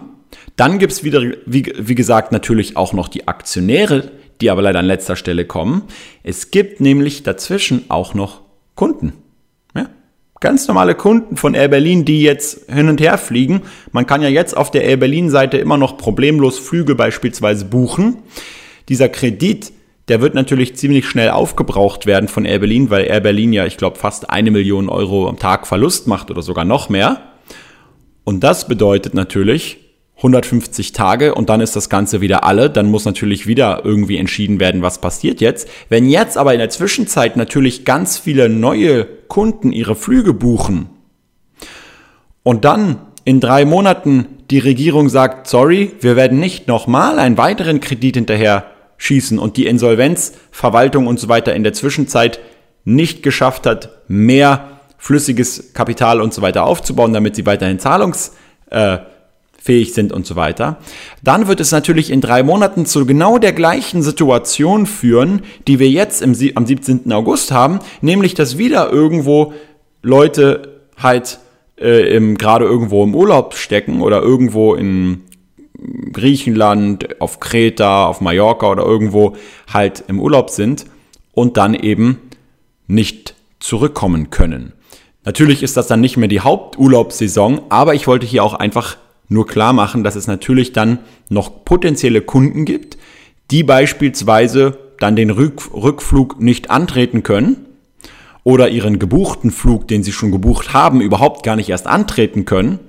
Dann 0.56 0.78
gibt 0.78 0.94
es 0.94 1.04
wieder, 1.04 1.22
wie, 1.46 1.74
wie 1.78 1.96
gesagt, 1.96 2.32
natürlich 2.32 2.78
auch 2.78 2.94
noch 2.94 3.08
die 3.08 3.28
Aktionäre, 3.28 4.12
die 4.42 4.50
aber 4.50 4.62
leider 4.62 4.80
an 4.80 4.86
letzter 4.86 5.16
Stelle 5.16 5.46
kommen. 5.46 5.84
Es 6.22 6.52
gibt 6.52 6.82
nämlich 6.82 7.24
dazwischen 7.24 7.86
auch 7.90 8.14
noch 8.14 8.42
Kunden. 8.76 9.14
Ganz 10.44 10.68
normale 10.68 10.94
Kunden 10.94 11.38
von 11.38 11.54
Air 11.54 11.70
Berlin, 11.70 12.04
die 12.04 12.22
jetzt 12.22 12.70
hin 12.70 12.90
und 12.90 13.00
her 13.00 13.18
fliegen. 13.18 13.62
Man 13.94 14.06
kann 14.06 14.22
ja 14.22 14.28
jetzt 14.28 14.58
auf 14.58 14.72
der 14.72 14.84
Air 14.84 14.98
Berlin-Seite 14.98 15.58
immer 15.58 15.78
noch 15.78 15.96
problemlos 15.98 16.60
Flüge 16.60 16.96
beispielsweise 16.96 17.64
buchen. 17.64 18.18
Dieser 18.90 19.08
Kredit 19.08 19.72
der 20.10 20.20
wird 20.20 20.36
natürlich 20.36 20.76
ziemlich 20.76 21.08
schnell 21.08 21.30
aufgebraucht 21.30 22.06
werden 22.06 22.28
von 22.28 22.44
Air 22.44 22.60
Berlin, 22.60 22.90
weil 22.90 23.06
Air 23.06 23.22
Berlin 23.22 23.54
ja, 23.54 23.66
ich 23.66 23.78
glaube, 23.78 23.98
fast 23.98 24.30
eine 24.30 24.52
Million 24.52 24.90
Euro 24.90 25.30
am 25.30 25.40
Tag 25.40 25.66
Verlust 25.66 26.08
macht 26.08 26.30
oder 26.30 26.42
sogar 26.42 26.66
noch 26.66 26.90
mehr. 26.90 27.22
Und 28.26 28.44
das 28.44 28.68
bedeutet 28.68 29.14
natürlich 29.14 29.83
150 30.24 30.94
Tage 30.94 31.36
und 31.36 31.50
dann 31.50 31.60
ist 31.60 31.76
das 31.76 31.90
Ganze 31.90 32.22
wieder 32.22 32.46
alle. 32.46 32.70
Dann 32.70 32.90
muss 32.90 33.04
natürlich 33.04 33.46
wieder 33.46 33.82
irgendwie 33.84 34.18
entschieden 34.18 34.62
werden, 34.62 34.82
was 34.82 35.02
passiert 35.02 35.42
jetzt. 35.42 35.68
Wenn 35.90 36.08
jetzt 36.08 36.38
aber 36.38 36.54
in 36.54 36.60
der 36.60 36.70
Zwischenzeit 36.70 37.36
natürlich 37.36 37.84
ganz 37.84 38.18
viele 38.18 38.48
neue 38.48 39.06
Kunden 39.28 39.74
ihre 39.74 39.96
Flüge 39.96 40.34
buchen 40.34 40.90
und 42.42 42.64
dann 42.64 43.00
in 43.26 43.42
drei 43.42 43.66
Monaten 43.66 44.28
die 44.50 44.60
Regierung 44.60 45.10
sagt, 45.10 45.48
sorry, 45.48 45.92
wir 46.00 46.16
werden 46.16 46.40
nicht 46.40 46.68
nochmal 46.68 47.20
einen 47.20 47.38
weiteren 47.38 47.82
Kredit 47.82 48.16
hinterher 48.16 48.66
schießen 48.98 49.40
und 49.40 49.58
die 49.58 49.66
Insolvenzverwaltung 49.66 51.08
und 51.08 51.20
so 51.20 51.28
weiter 51.28 51.54
in 51.54 51.64
der 51.64 51.74
Zwischenzeit 51.74 52.40
nicht 52.86 53.24
geschafft 53.24 53.66
hat, 53.66 53.90
mehr 54.08 54.80
flüssiges 54.98 55.74
Kapital 55.74 56.22
und 56.22 56.34
so 56.34 56.42
weiter 56.42 56.66
aufzubauen, 56.66 57.12
damit 57.12 57.36
sie 57.36 57.46
weiterhin 57.46 57.80
zahlungsfähig 59.64 59.94
sind 59.94 60.12
und 60.12 60.26
so 60.26 60.36
weiter, 60.36 60.78
dann 61.24 61.48
wird 61.48 61.60
es 61.60 61.72
natürlich 61.72 62.12
in 62.12 62.22
drei 62.22 62.44
Monaten 62.44 62.86
zu 62.86 63.06
genau 63.06 63.38
der 63.38 63.54
gleichen 63.54 64.02
Situation 64.02 64.86
führen, 64.86 65.42
die 65.68 65.80
wir 65.80 65.90
jetzt 65.90 66.22
im, 66.22 66.36
am 66.56 66.66
17. 66.66 67.12
August 67.12 67.52
haben, 67.52 67.80
nämlich 68.02 68.34
dass 68.34 68.58
wieder 68.58 68.92
irgendwo 68.92 69.54
Leute 70.02 70.82
halt 70.98 71.40
äh, 71.78 72.20
gerade 72.36 72.66
irgendwo 72.66 73.04
im 73.04 73.16
Urlaub 73.16 73.56
stecken 73.56 74.02
oder 74.02 74.22
irgendwo 74.22 74.76
in 74.76 75.22
Griechenland, 76.14 77.20
auf 77.20 77.40
Kreta, 77.40 78.06
auf 78.06 78.22
Mallorca 78.22 78.70
oder 78.70 78.84
irgendwo 78.84 79.36
halt 79.74 80.04
im 80.08 80.20
Urlaub 80.20 80.50
sind 80.50 80.86
und 81.34 81.58
dann 81.58 81.74
eben 81.74 82.20
nicht 82.88 83.36
zurückkommen 83.60 84.30
können. 84.30 84.74
Natürlich 85.26 85.64
ist 85.64 85.78
das 85.78 85.88
dann 85.88 86.02
nicht 86.02 86.18
mehr 86.18 86.28
die 86.28 86.42
Haupturlaubssaison, 86.42 87.62
aber 87.70 87.96
ich 87.96 88.08
wollte 88.08 88.26
hier 88.26 88.44
auch 88.44 88.54
einfach 88.54 88.98
nur 89.30 89.48
klar 89.48 89.74
machen, 89.74 90.04
dass 90.04 90.16
es 90.16 90.28
natürlich 90.28 90.74
dann 90.74 91.00
noch 91.30 91.66
potenzielle 91.66 92.22
Kunden 92.22 92.66
gibt, 92.66 92.98
die 93.52 93.64
beispielsweise 93.64 94.78
dann 95.00 95.16
den 95.16 95.30
Rückflug 95.30 96.40
nicht 96.40 96.70
antreten 96.70 97.24
können 97.24 97.66
oder 98.44 98.70
ihren 98.70 99.00
gebuchten 99.00 99.52
Flug, 99.52 99.88
den 99.88 100.04
sie 100.04 100.12
schon 100.12 100.32
gebucht 100.32 100.74
haben, 100.74 101.02
überhaupt 101.02 101.44
gar 101.44 101.56
nicht 101.56 101.70
erst 101.70 101.88
antreten 101.88 102.46
können. 102.46 102.80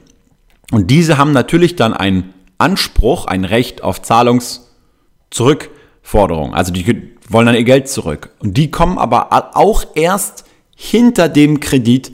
Und 0.70 0.90
diese 0.90 1.18
haben 1.18 1.32
natürlich 1.32 1.76
dann 1.76 1.94
einen 1.94 2.34
Anspruch, 2.58 3.26
ein 3.26 3.44
Recht 3.44 3.82
auf 3.82 4.02
Zahlungszurückforderung. 4.02 6.54
Also 6.54 6.72
die 6.72 7.12
wollen 7.28 7.46
dann 7.46 7.54
ihr 7.54 7.64
Geld 7.64 7.88
zurück. 7.88 8.30
Und 8.38 8.56
die 8.56 8.70
kommen 8.70 8.98
aber 8.98 9.56
auch 9.56 9.84
erst 9.94 10.44
hinter 10.76 11.28
dem 11.28 11.60
Kredit 11.60 12.12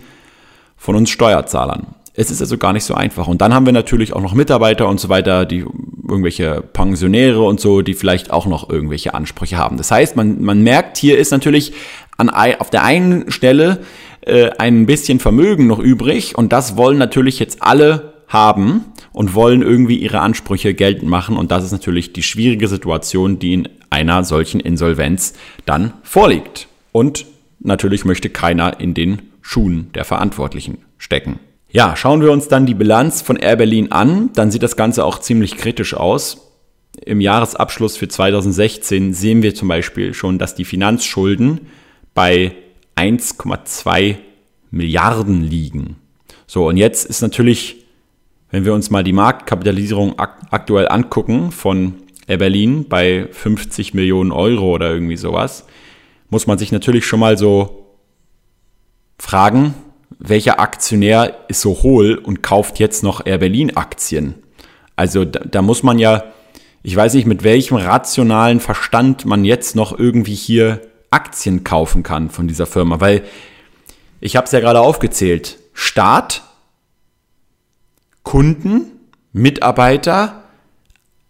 von 0.77 0.97
uns 0.97 1.11
Steuerzahlern. 1.11 1.95
Es 2.15 2.31
ist 2.31 2.41
also 2.41 2.59
gar 2.59 2.73
nicht 2.73 2.85
so 2.85 2.95
einfach. 2.95 3.29
Und 3.29 3.41
dann 3.41 3.55
haben 3.55 3.67
wir 3.67 3.73
natürlich 3.73 4.13
auch 4.13 4.21
noch 4.21 4.35
Mitarbeiter 4.35 4.89
und 4.89 4.99
so 4.99 5.09
weiter, 5.09 5.47
die 5.47 5.65
irgendwelche 6.09 6.63
Pensionäre 6.73 7.43
und 7.43 7.61
so, 7.61 7.83
die 7.83 7.95
vielleicht 7.95 8.33
auch 8.33 8.47
noch 8.47 8.69
irgendwelche 8.69 9.15
Ansprüche 9.15 9.57
haben. 9.57 9.77
Das 9.77 9.91
heißt, 9.91 10.17
man, 10.17 10.43
man 10.43 10.63
merkt, 10.63 10.97
hier 10.97 11.19
ist 11.19 11.31
natürlich 11.31 11.73
an, 12.17 12.29
auf 12.29 12.71
der 12.71 12.85
einen 12.85 13.31
Stelle 13.31 13.81
äh, 14.23 14.51
ein 14.59 14.87
bisschen 14.87 15.21
Vermögen 15.21 15.67
noch 15.67 15.79
übrig 15.79 16.37
und 16.37 16.53
das 16.53 16.77
wollen 16.77 16.99
natürlich 16.99 17.39
jetzt 17.39 17.63
alle 17.63 18.13
haben 18.29 18.85
und 19.13 19.35
wollen 19.35 19.63
irgendwie 19.63 19.97
ihre 19.97 20.21
Ansprüche 20.21 20.75
geltend 20.75 21.11
machen 21.11 21.37
und 21.37 21.51
das 21.51 21.65
ist 21.65 21.73
natürlich 21.73 22.13
die 22.13 22.23
schwierige 22.23 22.69
Situation, 22.69 23.39
die 23.39 23.55
in 23.55 23.69
einer 23.89 24.25
solchen 24.25 24.61
Insolvenz 24.61 25.35
dann 25.67 25.95
vorliegt. 26.03 26.69
Und 26.93 27.27
natürlich 27.61 28.05
möchte 28.05 28.31
keiner 28.31 28.81
in 28.81 28.95
den 28.95 29.23
Schuhen 29.43 29.91
der 29.95 30.05
Verantwortlichen 30.05 30.79
stecken. 30.99 31.41
Ja, 31.73 31.95
schauen 31.95 32.21
wir 32.21 32.33
uns 32.33 32.49
dann 32.49 32.67
die 32.67 32.75
Bilanz 32.75 33.23
von 33.23 33.37
Air 33.37 33.55
Berlin 33.55 33.93
an, 33.93 34.31
dann 34.35 34.51
sieht 34.51 34.65
das 34.65 34.75
Ganze 34.75 35.05
auch 35.05 35.21
ziemlich 35.21 35.57
kritisch 35.57 35.95
aus. 35.95 36.49
Im 37.05 37.21
Jahresabschluss 37.21 37.97
für 37.97 38.09
2016 38.09 39.15
sehen 39.15 39.43
wir 39.43 39.55
zum 39.55 39.69
Beispiel 39.69 40.13
schon, 40.13 40.39
dass 40.39 40.57
die 40.57 40.65
Finanzschulden 40.65 41.69
bei 42.13 42.57
1,2 42.97 44.17
Milliarden 44.73 45.43
liegen. 45.43 45.97
So, 46.49 46.67
und 46.67 46.77
jetzt 46.77 47.07
ist 47.07 47.23
natürlich, 47.23 47.87
wenn 48.51 48.65
wir 48.65 48.75
uns 48.75 48.91
mal 48.91 49.05
die 49.05 49.13
Marktkapitalisierung 49.13 50.19
aktuell 50.19 50.89
angucken 50.89 51.53
von 51.53 51.95
Air 52.27 52.39
Berlin 52.39 52.87
bei 52.89 53.29
50 53.31 53.95
Millionen 53.95 54.33
Euro 54.33 54.75
oder 54.75 54.91
irgendwie 54.91 55.17
sowas, 55.17 55.67
muss 56.31 56.49
man 56.49 56.59
sich 56.59 56.73
natürlich 56.73 57.07
schon 57.07 57.21
mal 57.21 57.39
so 57.39 57.87
fragen, 59.19 59.75
welcher 60.19 60.61
Aktionär 60.61 61.39
ist 61.49 61.61
so 61.61 61.83
hohl 61.83 62.17
und 62.17 62.43
kauft 62.43 62.79
jetzt 62.79 63.03
noch 63.03 63.25
Air 63.25 63.39
Berlin 63.39 63.77
Aktien? 63.77 64.35
Also 64.97 65.25
da, 65.25 65.41
da 65.41 65.63
muss 65.63 65.83
man 65.83 65.99
ja, 65.99 66.25
ich 66.83 66.95
weiß 66.95 67.15
nicht, 67.15 67.27
mit 67.27 67.43
welchem 67.43 67.77
rationalen 67.77 68.61
Verstand 68.61 69.25
man 69.25 69.45
jetzt 69.45 69.77
noch 69.77 69.99
irgendwie 69.99 70.35
hier 70.35 70.81
Aktien 71.11 71.65
kaufen 71.65 72.03
kann 72.03 72.31
von 72.31 72.49
dieser 72.49 72.67
Firma, 72.67 73.01
weil 73.01 73.23
ich 74.21 74.37
habe 74.37 74.45
es 74.45 74.53
ja 74.53 74.61
gerade 74.61 74.81
aufgezählt. 74.81 75.59
Staat, 75.73 76.43
Kunden, 78.23 78.93
Mitarbeiter, 79.33 80.45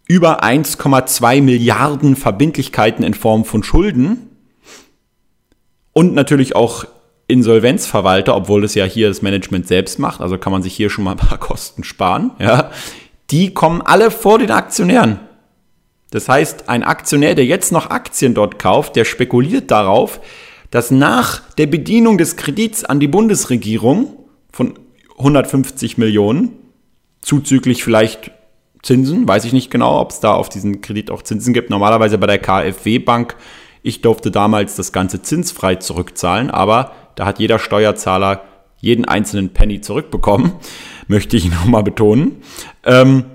über 0.07 0.43
1,2 0.43 1.41
Milliarden 1.41 2.15
Verbindlichkeiten 2.17 3.03
in 3.03 3.13
Form 3.13 3.45
von 3.45 3.63
Schulden 3.63 4.29
und 5.93 6.13
natürlich 6.13 6.55
auch 6.55 6.85
Insolvenzverwalter, 7.31 8.35
obwohl 8.35 8.63
es 8.63 8.75
ja 8.75 8.85
hier 8.85 9.07
das 9.07 9.21
Management 9.21 9.67
selbst 9.67 9.99
macht, 9.99 10.21
also 10.21 10.37
kann 10.37 10.51
man 10.51 10.61
sich 10.61 10.75
hier 10.75 10.89
schon 10.89 11.03
mal 11.03 11.11
ein 11.11 11.17
paar 11.17 11.37
Kosten 11.39 11.83
sparen, 11.83 12.31
ja, 12.39 12.71
die 13.31 13.53
kommen 13.53 13.81
alle 13.81 14.11
vor 14.11 14.39
den 14.39 14.51
Aktionären. 14.51 15.19
Das 16.11 16.27
heißt, 16.27 16.67
ein 16.67 16.83
Aktionär, 16.83 17.35
der 17.35 17.45
jetzt 17.45 17.71
noch 17.71 17.89
Aktien 17.89 18.33
dort 18.33 18.59
kauft, 18.59 18.97
der 18.97 19.05
spekuliert 19.05 19.71
darauf, 19.71 20.19
dass 20.69 20.91
nach 20.91 21.41
der 21.55 21.67
Bedienung 21.67 22.17
des 22.17 22.35
Kredits 22.35 22.83
an 22.83 22.99
die 22.99 23.07
Bundesregierung 23.07 24.17
von 24.51 24.77
150 25.17 25.97
Millionen, 25.97 26.51
zuzüglich 27.21 27.83
vielleicht 27.83 28.31
Zinsen, 28.83 29.27
weiß 29.27 29.45
ich 29.45 29.53
nicht 29.53 29.69
genau, 29.69 29.99
ob 29.99 30.09
es 30.09 30.19
da 30.19 30.33
auf 30.33 30.49
diesen 30.49 30.81
Kredit 30.81 31.11
auch 31.11 31.21
Zinsen 31.21 31.53
gibt. 31.53 31.69
Normalerweise 31.69 32.17
bei 32.17 32.27
der 32.27 32.39
KfW 32.39 32.99
Bank, 32.99 33.35
ich 33.83 34.01
durfte 34.01 34.31
damals 34.31 34.75
das 34.75 34.91
Ganze 34.91 35.21
zinsfrei 35.21 35.75
zurückzahlen, 35.75 36.51
aber 36.51 36.91
da 37.15 37.25
hat 37.25 37.39
jeder 37.39 37.59
Steuerzahler 37.59 38.43
jeden 38.77 39.05
einzelnen 39.05 39.53
Penny 39.53 39.81
zurückbekommen, 39.81 40.53
möchte 41.07 41.37
ich 41.37 41.51
nochmal 41.51 41.83
betonen. 41.83 42.37
Ähm, 42.83 43.25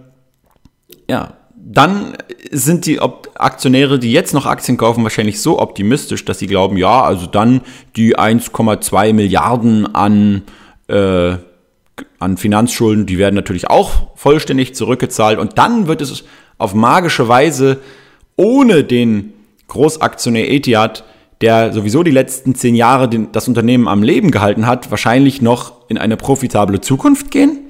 ja, 1.09 1.35
dann 1.55 2.17
sind 2.51 2.87
die 2.87 3.01
Aktionäre, 3.01 3.99
die 3.99 4.13
jetzt 4.13 4.35
noch 4.35 4.47
Aktien 4.47 4.77
kaufen, 4.77 5.03
wahrscheinlich 5.03 5.41
so 5.41 5.59
optimistisch, 5.59 6.25
dass 6.25 6.39
sie 6.39 6.47
glauben, 6.47 6.77
ja, 6.77 7.03
also 7.03 7.27
dann 7.27 7.61
die 7.97 8.17
1,2 8.17 9.13
Milliarden 9.13 9.95
an, 9.95 10.43
äh, 10.87 11.35
an 12.19 12.37
Finanzschulden, 12.37 13.07
die 13.07 13.19
werden 13.19 13.35
natürlich 13.35 13.69
auch 13.69 14.17
vollständig 14.17 14.77
zurückgezahlt 14.77 15.41
und 15.41 15.59
dann 15.59 15.89
wird 15.89 16.01
es 16.03 16.25
auf 16.57 16.75
magische 16.75 17.27
Weise 17.27 17.81
ohne 18.37 18.85
den 18.85 19.33
Großaktionär 19.68 20.50
Etihad, 20.50 21.05
der 21.40 21.72
sowieso 21.72 22.02
die 22.02 22.11
letzten 22.11 22.55
zehn 22.55 22.74
Jahre 22.74 23.09
den, 23.09 23.33
das 23.33 23.48
Unternehmen 23.48 23.88
am 23.88 24.02
Leben 24.02 24.31
gehalten 24.31 24.66
hat, 24.66 24.90
wahrscheinlich 24.90 25.42
noch 25.42 25.88
in 25.88 25.98
eine 25.98 26.16
profitable 26.16 26.81
Zukunft 26.81 27.31
gehen? 27.31 27.61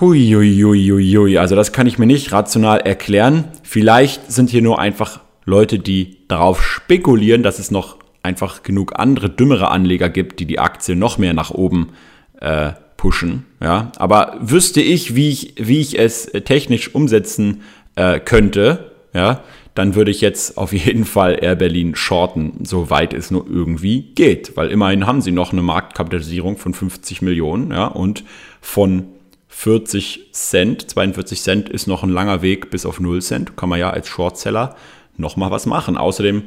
Huiuiuiui, 0.00 1.38
also 1.38 1.56
das 1.56 1.72
kann 1.72 1.86
ich 1.86 1.98
mir 1.98 2.06
nicht 2.06 2.30
rational 2.30 2.80
erklären. 2.80 3.44
Vielleicht 3.62 4.30
sind 4.30 4.50
hier 4.50 4.62
nur 4.62 4.78
einfach 4.78 5.20
Leute, 5.46 5.78
die 5.78 6.18
darauf 6.28 6.62
spekulieren, 6.62 7.42
dass 7.42 7.58
es 7.58 7.70
noch 7.70 7.96
einfach 8.22 8.62
genug 8.62 8.98
andere 8.98 9.30
dümmere 9.30 9.70
Anleger 9.70 10.10
gibt, 10.10 10.40
die 10.40 10.44
die 10.44 10.58
Aktie 10.58 10.96
noch 10.96 11.16
mehr 11.16 11.32
nach 11.32 11.50
oben 11.50 11.92
äh, 12.40 12.72
pushen. 12.96 13.46
Ja, 13.62 13.92
aber 13.96 14.36
wüsste 14.40 14.82
ich, 14.82 15.14
wie 15.14 15.30
ich, 15.30 15.54
wie 15.56 15.80
ich 15.80 15.98
es 15.98 16.26
technisch 16.44 16.94
umsetzen 16.94 17.62
äh, 17.94 18.20
könnte, 18.20 18.90
ja, 19.14 19.42
dann 19.76 19.94
würde 19.94 20.10
ich 20.10 20.22
jetzt 20.22 20.58
auf 20.58 20.72
jeden 20.72 21.04
Fall 21.04 21.38
Air 21.40 21.54
Berlin 21.54 21.94
shorten, 21.94 22.64
soweit 22.64 23.14
es 23.14 23.30
nur 23.30 23.46
irgendwie 23.48 24.02
geht, 24.14 24.56
weil 24.56 24.70
immerhin 24.70 25.06
haben 25.06 25.20
sie 25.20 25.32
noch 25.32 25.52
eine 25.52 25.62
Marktkapitalisierung 25.62 26.56
von 26.56 26.74
50 26.74 27.22
Millionen, 27.22 27.70
ja, 27.70 27.86
und 27.86 28.24
von 28.60 29.04
40 29.48 30.32
Cent, 30.32 30.90
42 30.90 31.40
Cent 31.40 31.68
ist 31.68 31.86
noch 31.86 32.02
ein 32.02 32.10
langer 32.10 32.42
Weg 32.42 32.70
bis 32.70 32.84
auf 32.84 33.00
0 33.00 33.22
Cent. 33.22 33.56
Kann 33.56 33.70
man 33.70 33.78
ja 33.78 33.88
als 33.88 34.06
Shortseller 34.06 34.76
noch 35.16 35.36
mal 35.36 35.50
was 35.50 35.64
machen. 35.64 35.96
Außerdem 35.96 36.42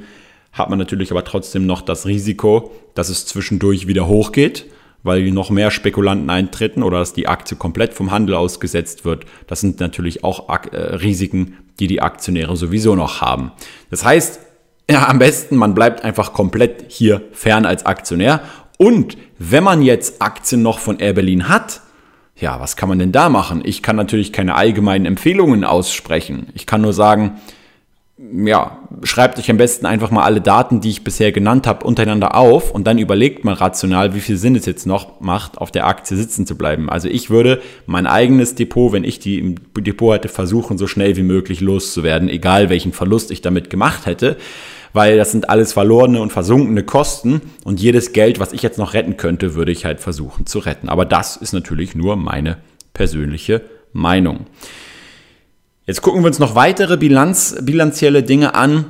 hat 0.52 0.70
man 0.70 0.78
natürlich 0.78 1.10
aber 1.10 1.24
trotzdem 1.24 1.66
noch 1.66 1.82
das 1.82 2.06
Risiko, 2.06 2.72
dass 2.94 3.10
es 3.10 3.26
zwischendurch 3.26 3.88
wieder 3.88 4.08
hochgeht, 4.08 4.66
weil 5.02 5.32
noch 5.32 5.50
mehr 5.50 5.72
Spekulanten 5.72 6.30
eintreten 6.30 6.84
oder 6.84 7.00
dass 7.00 7.14
die 7.14 7.28
Aktie 7.28 7.58
komplett 7.58 7.96
vom 7.96 8.12
Handel 8.12 8.36
ausgesetzt 8.36 9.06
wird. 9.06 9.26
Das 9.48 9.62
sind 9.62 9.80
natürlich 9.80 10.24
auch 10.24 10.48
äh, 10.72 10.78
Risiken, 10.78 11.58
die 11.80 11.88
die 11.88 12.02
Aktionäre 12.02 12.56
sowieso 12.56 12.96
noch 12.96 13.22
haben. 13.22 13.52
Das 13.90 14.06
heißt, 14.06 14.40
ja, 14.90 15.08
am 15.08 15.20
besten, 15.20 15.56
man 15.56 15.74
bleibt 15.74 16.04
einfach 16.04 16.34
komplett 16.34 16.86
hier 16.88 17.22
fern 17.32 17.66
als 17.66 17.86
Aktionär. 17.86 18.42
Und 18.78 19.18
wenn 19.38 19.64
man 19.64 19.82
jetzt 19.82 20.22
Aktien 20.22 20.62
noch 20.62 20.80
von 20.80 21.00
Air 21.00 21.14
Berlin 21.14 21.50
hat, 21.50 21.82
ja, 22.36 22.60
was 22.62 22.78
kann 22.78 22.88
man 22.88 23.00
denn 23.00 23.12
da 23.12 23.28
machen? 23.28 23.62
Ich 23.66 23.84
kann 23.84 23.98
natürlich 23.98 24.32
keine 24.32 24.56
allgemeinen 24.56 25.06
Empfehlungen 25.06 25.66
aussprechen. 25.66 26.48
Ich 26.54 26.66
kann 26.66 26.82
nur 26.82 26.94
sagen, 26.94 27.42
ja, 28.22 28.80
schreibt 29.04 29.40
euch 29.40 29.50
am 29.50 29.56
besten 29.56 29.86
einfach 29.86 30.12
mal 30.12 30.24
alle 30.24 30.42
Daten, 30.42 30.82
die 30.82 30.90
ich 30.90 31.06
bisher 31.06 31.32
genannt 31.32 31.66
habe, 31.68 31.86
untereinander 31.86 32.36
auf 32.36 32.72
und 32.72 32.86
dann 32.86 32.98
überlegt 32.98 33.46
mal 33.46 33.54
rational, 33.54 34.14
wie 34.14 34.20
viel 34.20 34.36
Sinn 34.36 34.56
es 34.56 34.66
jetzt 34.66 34.86
noch 34.86 35.22
macht, 35.22 35.58
auf 35.58 35.72
der 35.72 35.88
Aktie 35.88 36.18
sitzen 36.18 36.46
zu 36.46 36.58
bleiben. 36.58 36.90
Also 36.90 37.08
ich 37.08 37.30
würde 37.30 37.62
mein 37.86 38.08
eigenes 38.08 38.56
Depot, 38.56 38.92
wenn 38.92 39.06
ich 39.06 39.20
die 39.20 39.40
im 39.40 39.56
Depot 39.78 40.14
hätte, 40.14 40.28
versuchen, 40.28 40.78
so 40.78 40.86
schnell 40.86 41.16
wie 41.16 41.24
möglich 41.24 41.62
loszuwerden, 41.62 42.28
egal 42.28 42.70
welchen 42.70 42.92
Verlust 42.92 43.32
ich 43.32 43.42
damit 43.42 43.70
gemacht 43.70 44.06
hätte 44.06 44.38
weil 44.92 45.18
das 45.18 45.32
sind 45.32 45.50
alles 45.50 45.72
verlorene 45.72 46.20
und 46.20 46.32
versunkene 46.32 46.84
Kosten 46.84 47.42
und 47.64 47.80
jedes 47.80 48.12
Geld, 48.12 48.40
was 48.40 48.54
ich 48.54 48.64
jetzt 48.64 48.80
noch 48.80 48.96
retten 48.96 49.18
könnte, 49.18 49.54
würde 49.54 49.72
ich 49.72 49.86
halt 49.86 50.00
versuchen 50.00 50.48
zu 50.48 50.58
retten. 50.58 50.90
Aber 50.90 51.06
das 51.06 51.38
ist 51.38 51.54
natürlich 51.54 51.94
nur 51.94 52.16
meine 52.16 52.58
persönliche 52.94 53.62
Meinung. 53.94 54.48
Jetzt 55.90 56.04
gucken 56.04 56.22
wir 56.22 56.28
uns 56.28 56.38
noch 56.38 56.54
weitere 56.54 56.98
Bilanz, 56.98 57.56
bilanzielle 57.64 58.22
Dinge 58.22 58.54
an. 58.54 58.86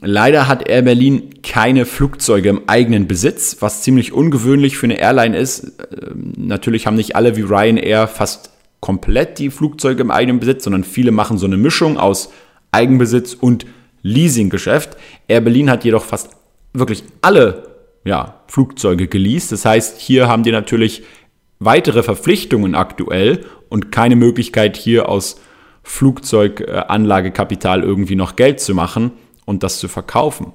Leider 0.00 0.46
hat 0.46 0.68
Air 0.68 0.82
Berlin 0.82 1.42
keine 1.42 1.84
Flugzeuge 1.84 2.48
im 2.48 2.68
eigenen 2.68 3.08
Besitz, 3.08 3.56
was 3.58 3.82
ziemlich 3.82 4.12
ungewöhnlich 4.12 4.76
für 4.78 4.86
eine 4.86 5.00
Airline 5.00 5.36
ist. 5.36 5.72
Ähm, 6.00 6.32
natürlich 6.36 6.86
haben 6.86 6.94
nicht 6.94 7.16
alle 7.16 7.34
wie 7.34 7.40
Ryanair 7.40 8.06
fast 8.06 8.50
komplett 8.78 9.40
die 9.40 9.50
Flugzeuge 9.50 10.02
im 10.02 10.12
eigenen 10.12 10.38
Besitz, 10.38 10.62
sondern 10.62 10.84
viele 10.84 11.10
machen 11.10 11.38
so 11.38 11.46
eine 11.46 11.56
Mischung 11.56 11.98
aus 11.98 12.30
Eigenbesitz 12.70 13.34
und 13.34 13.66
Leasinggeschäft. 14.02 14.96
Air 15.26 15.40
Berlin 15.40 15.68
hat 15.68 15.84
jedoch 15.84 16.04
fast 16.04 16.30
wirklich 16.72 17.02
alle 17.20 17.66
ja, 18.04 18.42
Flugzeuge 18.46 19.08
geleast. 19.08 19.50
Das 19.50 19.64
heißt, 19.64 20.00
hier 20.00 20.28
haben 20.28 20.44
die 20.44 20.52
natürlich 20.52 21.02
weitere 21.58 22.04
Verpflichtungen 22.04 22.76
aktuell 22.76 23.44
und 23.70 23.90
keine 23.90 24.14
Möglichkeit 24.14 24.76
hier 24.76 25.08
aus 25.08 25.40
Flugzeuganlagekapital 25.84 27.82
irgendwie 27.82 28.16
noch 28.16 28.36
Geld 28.36 28.60
zu 28.60 28.74
machen 28.74 29.12
und 29.44 29.62
das 29.62 29.78
zu 29.78 29.88
verkaufen. 29.88 30.52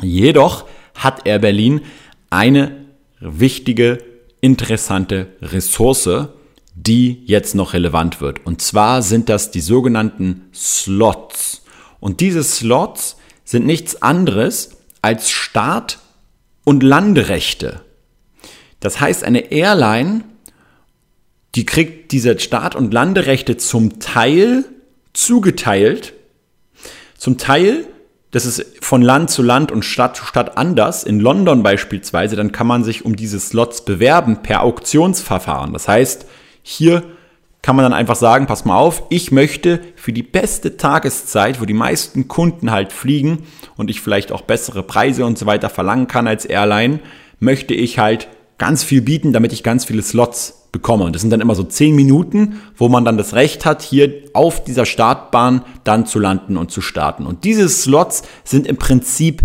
Jedoch 0.00 0.64
hat 0.94 1.26
Air 1.26 1.40
Berlin 1.40 1.82
eine 2.30 2.86
wichtige, 3.20 3.98
interessante 4.40 5.28
Ressource, 5.42 6.28
die 6.74 7.22
jetzt 7.26 7.54
noch 7.54 7.74
relevant 7.74 8.20
wird. 8.20 8.46
Und 8.46 8.62
zwar 8.62 9.02
sind 9.02 9.28
das 9.28 9.50
die 9.50 9.60
sogenannten 9.60 10.48
Slots. 10.54 11.62
Und 11.98 12.20
diese 12.20 12.42
Slots 12.42 13.16
sind 13.44 13.66
nichts 13.66 14.00
anderes 14.00 14.78
als 15.02 15.30
Start- 15.30 15.98
und 16.64 16.82
Landerechte. 16.82 17.82
Das 18.78 19.00
heißt, 19.00 19.24
eine 19.24 19.50
Airline, 19.50 20.24
die 21.54 21.66
kriegt 21.66 22.12
diese 22.12 22.38
Start- 22.38 22.76
und 22.76 22.92
Landerechte 22.92 23.56
zum 23.56 23.98
Teil 23.98 24.64
zugeteilt. 25.12 26.14
Zum 27.18 27.38
Teil, 27.38 27.86
das 28.30 28.46
ist 28.46 28.64
von 28.80 29.02
Land 29.02 29.30
zu 29.30 29.42
Land 29.42 29.72
und 29.72 29.84
Stadt 29.84 30.16
zu 30.16 30.24
Stadt 30.24 30.56
anders. 30.56 31.02
In 31.04 31.18
London 31.18 31.62
beispielsweise, 31.62 32.36
dann 32.36 32.52
kann 32.52 32.66
man 32.66 32.84
sich 32.84 33.04
um 33.04 33.16
diese 33.16 33.40
Slots 33.40 33.84
bewerben 33.84 34.42
per 34.42 34.62
Auktionsverfahren. 34.62 35.72
Das 35.72 35.88
heißt, 35.88 36.26
hier 36.62 37.02
kann 37.62 37.76
man 37.76 37.82
dann 37.82 37.92
einfach 37.92 38.16
sagen, 38.16 38.46
pass 38.46 38.64
mal 38.64 38.78
auf, 38.78 39.02
ich 39.10 39.32
möchte 39.32 39.80
für 39.96 40.12
die 40.12 40.22
beste 40.22 40.76
Tageszeit, 40.76 41.60
wo 41.60 41.66
die 41.66 41.74
meisten 41.74 42.26
Kunden 42.26 42.70
halt 42.70 42.92
fliegen 42.92 43.46
und 43.76 43.90
ich 43.90 44.00
vielleicht 44.00 44.32
auch 44.32 44.42
bessere 44.42 44.82
Preise 44.82 45.26
und 45.26 45.36
so 45.36 45.44
weiter 45.44 45.68
verlangen 45.68 46.06
kann 46.06 46.26
als 46.26 46.46
Airline, 46.46 47.00
möchte 47.38 47.74
ich 47.74 47.98
halt 47.98 48.28
ganz 48.60 48.84
viel 48.84 49.00
bieten, 49.00 49.32
damit 49.32 49.52
ich 49.52 49.64
ganz 49.64 49.84
viele 49.84 50.02
Slots 50.02 50.68
bekomme. 50.70 51.04
Und 51.04 51.14
das 51.14 51.22
sind 51.22 51.30
dann 51.30 51.40
immer 51.40 51.56
so 51.56 51.64
zehn 51.64 51.96
Minuten, 51.96 52.60
wo 52.76 52.88
man 52.88 53.04
dann 53.04 53.16
das 53.16 53.34
Recht 53.34 53.64
hat, 53.64 53.82
hier 53.82 54.12
auf 54.34 54.62
dieser 54.62 54.86
Startbahn 54.86 55.62
dann 55.82 56.06
zu 56.06 56.20
landen 56.20 56.56
und 56.56 56.70
zu 56.70 56.82
starten. 56.82 57.26
Und 57.26 57.44
diese 57.44 57.68
Slots 57.68 58.22
sind 58.44 58.68
im 58.68 58.76
Prinzip 58.76 59.42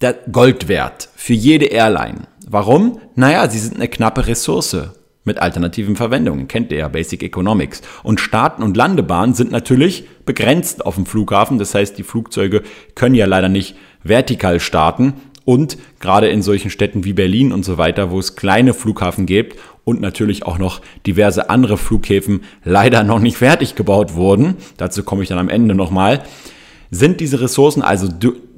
der 0.00 0.12
Gold 0.30 0.68
wert 0.68 1.08
für 1.16 1.32
jede 1.32 1.64
Airline. 1.64 2.28
Warum? 2.46 3.00
Naja, 3.16 3.48
sie 3.48 3.58
sind 3.58 3.76
eine 3.76 3.88
knappe 3.88 4.26
Ressource 4.26 4.76
mit 5.24 5.38
alternativen 5.38 5.96
Verwendungen. 5.96 6.46
Kennt 6.46 6.70
ihr 6.70 6.78
ja 6.78 6.88
Basic 6.88 7.22
Economics. 7.22 7.80
Und 8.02 8.20
Starten 8.20 8.62
und 8.62 8.76
Landebahnen 8.76 9.34
sind 9.34 9.50
natürlich 9.50 10.04
begrenzt 10.26 10.84
auf 10.84 10.94
dem 10.94 11.06
Flughafen. 11.06 11.58
Das 11.58 11.74
heißt, 11.74 11.96
die 11.96 12.02
Flugzeuge 12.02 12.62
können 12.94 13.14
ja 13.14 13.26
leider 13.26 13.48
nicht 13.48 13.76
vertikal 14.04 14.60
starten. 14.60 15.14
Und 15.48 15.78
gerade 15.98 16.28
in 16.28 16.42
solchen 16.42 16.68
Städten 16.68 17.06
wie 17.06 17.14
Berlin 17.14 17.52
und 17.52 17.64
so 17.64 17.78
weiter, 17.78 18.10
wo 18.10 18.18
es 18.18 18.36
kleine 18.36 18.74
Flughafen 18.74 19.24
gibt 19.24 19.58
und 19.82 19.98
natürlich 19.98 20.44
auch 20.44 20.58
noch 20.58 20.82
diverse 21.06 21.48
andere 21.48 21.78
Flughäfen 21.78 22.42
leider 22.64 23.02
noch 23.02 23.18
nicht 23.18 23.38
fertig 23.38 23.74
gebaut 23.74 24.12
wurden, 24.12 24.56
dazu 24.76 25.02
komme 25.02 25.22
ich 25.22 25.30
dann 25.30 25.38
am 25.38 25.48
Ende 25.48 25.74
nochmal, 25.74 26.22
sind 26.90 27.20
diese 27.20 27.40
Ressourcen 27.40 27.80
also 27.80 28.08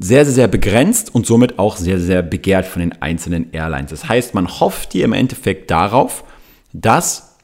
sehr, 0.01 0.25
sehr, 0.25 0.35
sehr 0.35 0.49
begrenzt 0.49 1.15
und 1.15 1.27
somit 1.27 1.61
auch 1.61 1.77
sehr, 1.77 2.01
sehr 2.01 2.23
begehrt 2.23 2.67
von 2.67 2.81
den 2.81 3.01
einzelnen 3.01 3.53
Airlines. 3.53 3.91
Das 3.91 4.09
heißt, 4.09 4.35
man 4.35 4.49
hofft 4.49 4.91
hier 4.91 5.05
im 5.05 5.13
Endeffekt 5.13 5.71
darauf, 5.71 6.25
dass 6.73 7.37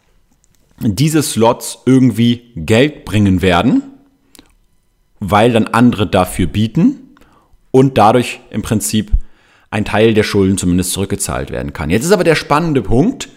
diese 0.80 1.22
Slots 1.22 1.82
irgendwie 1.86 2.50
Geld 2.56 3.04
bringen 3.04 3.42
werden, 3.42 3.84
weil 5.20 5.52
dann 5.52 5.68
andere 5.68 6.08
dafür 6.08 6.48
bieten 6.48 7.14
und 7.70 7.96
dadurch 7.96 8.40
im 8.50 8.62
Prinzip 8.62 9.12
ein 9.76 9.84
Teil 9.84 10.14
der 10.14 10.22
Schulden 10.22 10.56
zumindest 10.56 10.92
zurückgezahlt 10.92 11.50
werden 11.50 11.74
kann. 11.74 11.90
Jetzt 11.90 12.06
ist 12.06 12.12
aber 12.12 12.24
der 12.24 12.34
spannende 12.34 12.80
Punkt, 12.80 13.28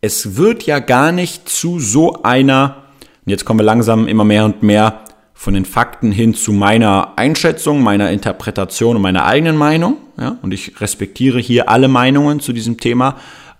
es 0.00 0.36
wird 0.36 0.62
ja 0.62 0.78
gar 0.78 1.10
nicht 1.10 1.48
zu 1.48 1.80
so 1.80 2.22
einer, 2.22 2.84
und 3.26 3.30
jetzt 3.30 3.44
kommen 3.44 3.58
wir 3.58 3.64
langsam 3.64 4.06
immer 4.06 4.24
mehr 4.24 4.44
und 4.44 4.62
mehr 4.62 5.00
von 5.34 5.54
den 5.54 5.64
Fakten 5.64 6.12
hin 6.12 6.34
zu 6.34 6.52
meiner 6.52 7.14
Einschätzung, 7.16 7.82
meiner 7.82 8.12
Interpretation 8.12 8.94
und 8.94 9.02
meiner 9.02 9.24
eigenen 9.24 9.56
Meinung. 9.56 9.96
Ja, 10.16 10.38
und 10.40 10.54
ich 10.54 10.80
respektiere 10.80 11.40
hier 11.40 11.68
alle 11.68 11.88
Meinungen 11.88 12.38
zu 12.38 12.52
diesem 12.52 12.78
Thema 12.78 13.16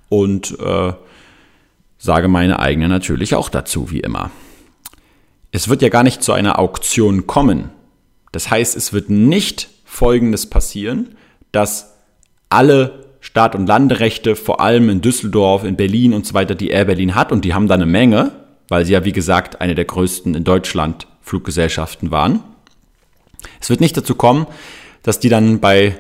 und 0.09 0.57
äh, 0.61 0.93
sage 1.99 2.29
meine 2.29 2.61
eigene 2.61 2.89
natürlich 2.89 3.35
auch 3.35 3.49
dazu, 3.49 3.91
wie 3.91 4.01
immer. 4.01 4.31
Es 5.51 5.69
wird 5.69 5.83
ja 5.83 5.89
gar 5.89 6.05
nicht 6.05 6.23
zu 6.23 6.33
einer 6.33 6.61
Auktion 6.61 7.27
kommen. 7.27 7.71
Das 8.31 8.49
heißt, 8.49 8.77
es 8.77 8.93
wird 8.93 9.11
nicht 9.11 9.71
Folgendes 9.85 10.49
passieren, 10.49 11.17
dass 11.51 11.98
alle 12.49 13.05
Start- 13.21 13.55
und 13.55 13.67
Landerechte, 13.67 14.37
vor 14.37 14.61
allem 14.61 14.89
in 14.89 15.01
Düsseldorf, 15.01 15.65
in 15.65 15.77
Berlin 15.77 16.15
und 16.15 16.27
so 16.27 16.35
weiter, 16.35 16.55
die 16.55 16.71
Air 16.71 16.87
Berlin 16.87 17.15
hat, 17.15 17.33
und 17.33 17.45
die 17.45 17.55
haben 17.55 17.69
da 17.69 17.75
eine 17.75 17.87
Menge, 17.87 18.33
weil 18.69 18.85
sie 18.85 18.93
ja, 18.93 19.05
wie 19.05 19.13
gesagt, 19.13 19.61
eine 19.61 19.75
der 19.75 19.85
größten 19.85 20.35
in 20.35 20.45
Deutschland 20.45 21.07
Fluggesellschaften 21.23 22.11
waren. 22.11 22.43
Es 23.61 23.71
wird 23.71 23.81
nicht 23.81 23.97
dazu 23.97 24.15
kommen, 24.15 24.47
dass 25.03 25.21
die 25.21 25.29
dann 25.29 25.61
bei 25.61 25.99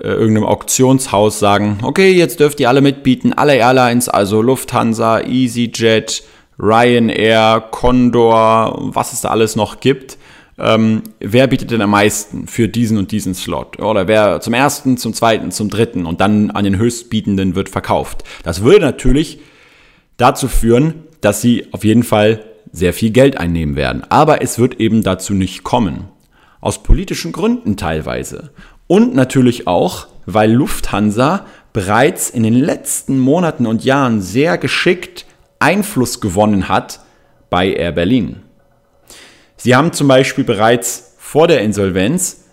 äh, 0.00 0.08
irgendeinem 0.08 0.46
Auktionshaus 0.46 1.38
sagen, 1.38 1.78
okay, 1.82 2.12
jetzt 2.12 2.40
dürft 2.40 2.60
ihr 2.60 2.68
alle 2.68 2.80
mitbieten, 2.80 3.32
alle 3.32 3.56
Airlines, 3.56 4.08
also 4.08 4.42
Lufthansa, 4.42 5.20
EasyJet, 5.20 6.22
Ryanair, 6.58 7.60
Condor, 7.70 8.76
was 8.94 9.12
es 9.12 9.22
da 9.22 9.28
alles 9.28 9.56
noch 9.56 9.80
gibt. 9.80 10.18
Ähm, 10.58 11.02
wer 11.20 11.46
bietet 11.46 11.70
denn 11.70 11.80
am 11.80 11.90
meisten 11.90 12.46
für 12.48 12.68
diesen 12.68 12.98
und 12.98 13.12
diesen 13.12 13.34
Slot? 13.34 13.78
Oder 13.78 14.08
wer 14.08 14.40
zum 14.40 14.54
ersten, 14.54 14.96
zum 14.96 15.14
zweiten, 15.14 15.50
zum 15.52 15.70
dritten 15.70 16.04
und 16.04 16.20
dann 16.20 16.50
an 16.50 16.64
den 16.64 16.78
Höchstbietenden 16.78 17.54
wird 17.54 17.68
verkauft. 17.68 18.24
Das 18.42 18.62
würde 18.62 18.80
natürlich 18.80 19.38
dazu 20.16 20.48
führen, 20.48 20.94
dass 21.20 21.40
sie 21.40 21.66
auf 21.72 21.84
jeden 21.84 22.02
Fall 22.02 22.44
sehr 22.72 22.92
viel 22.92 23.10
Geld 23.10 23.38
einnehmen 23.38 23.76
werden. 23.76 24.02
Aber 24.08 24.42
es 24.42 24.58
wird 24.58 24.80
eben 24.80 25.02
dazu 25.02 25.32
nicht 25.32 25.62
kommen. 25.64 26.08
Aus 26.60 26.82
politischen 26.82 27.32
Gründen 27.32 27.76
teilweise. 27.76 28.50
Und 28.88 29.14
natürlich 29.14 29.66
auch, 29.66 30.08
weil 30.26 30.50
Lufthansa 30.52 31.46
bereits 31.72 32.30
in 32.30 32.42
den 32.42 32.54
letzten 32.54 33.18
Monaten 33.18 33.66
und 33.66 33.84
Jahren 33.84 34.20
sehr 34.20 34.58
geschickt 34.58 35.26
Einfluss 35.60 36.20
gewonnen 36.20 36.68
hat 36.68 37.00
bei 37.50 37.72
Air 37.72 37.92
Berlin. 37.92 38.42
Sie 39.58 39.74
haben 39.74 39.92
zum 39.92 40.08
Beispiel 40.08 40.44
bereits 40.44 41.16
vor 41.18 41.48
der 41.48 41.62
Insolvenz 41.62 42.44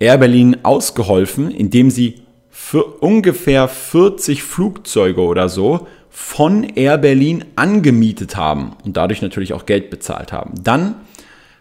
Air 0.00 0.18
Berlin 0.18 0.58
ausgeholfen, 0.64 1.50
indem 1.50 1.90
sie 1.90 2.22
für 2.50 2.84
ungefähr 2.84 3.68
40 3.68 4.42
Flugzeuge 4.42 5.22
oder 5.22 5.48
so 5.48 5.86
von 6.10 6.64
Air 6.64 6.98
Berlin 6.98 7.44
angemietet 7.54 8.36
haben 8.36 8.76
und 8.84 8.96
dadurch 8.96 9.22
natürlich 9.22 9.52
auch 9.52 9.66
Geld 9.66 9.88
bezahlt 9.88 10.32
haben. 10.32 10.54
Dann 10.62 10.96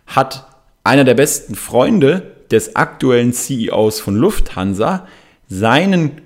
hat 0.08 0.48
einer 0.84 1.04
der 1.04 1.14
besten 1.14 1.54
Freunde 1.54 2.36
des 2.50 2.76
aktuellen 2.76 3.34
CEOs 3.34 4.00
von 4.00 4.16
Lufthansa 4.16 5.08
seinen 5.48 6.22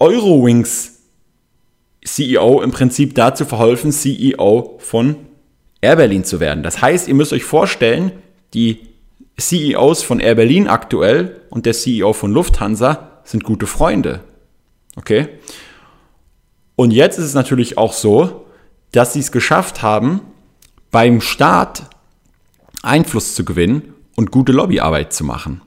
Eurowings 0.00 1.00
CEO 2.04 2.62
im 2.62 2.72
Prinzip 2.72 3.14
dazu 3.14 3.44
verholfen, 3.44 3.92
CEO 3.92 4.78
von 4.78 5.16
Air 5.80 5.96
Berlin 5.96 6.24
zu 6.24 6.40
werden. 6.40 6.62
Das 6.62 6.82
heißt, 6.82 7.08
ihr 7.08 7.14
müsst 7.14 7.32
euch 7.32 7.44
vorstellen, 7.44 8.12
die 8.54 8.88
CEOs 9.38 10.02
von 10.02 10.20
Air 10.20 10.34
Berlin 10.34 10.68
aktuell 10.68 11.40
und 11.50 11.66
der 11.66 11.72
CEO 11.72 12.12
von 12.12 12.32
Lufthansa 12.32 13.20
sind 13.24 13.44
gute 13.44 13.66
Freunde. 13.66 14.20
Okay? 14.96 15.28
Und 16.76 16.92
jetzt 16.92 17.18
ist 17.18 17.26
es 17.26 17.34
natürlich 17.34 17.78
auch 17.78 17.92
so, 17.92 18.46
dass 18.92 19.12
sie 19.12 19.20
es 19.20 19.32
geschafft 19.32 19.82
haben, 19.82 20.20
beim 20.90 21.20
Staat 21.20 21.84
Einfluss 22.82 23.34
zu 23.34 23.44
gewinnen 23.44 23.94
und 24.16 24.30
gute 24.30 24.52
Lobbyarbeit 24.52 25.12
zu 25.12 25.24
machen. 25.24 25.62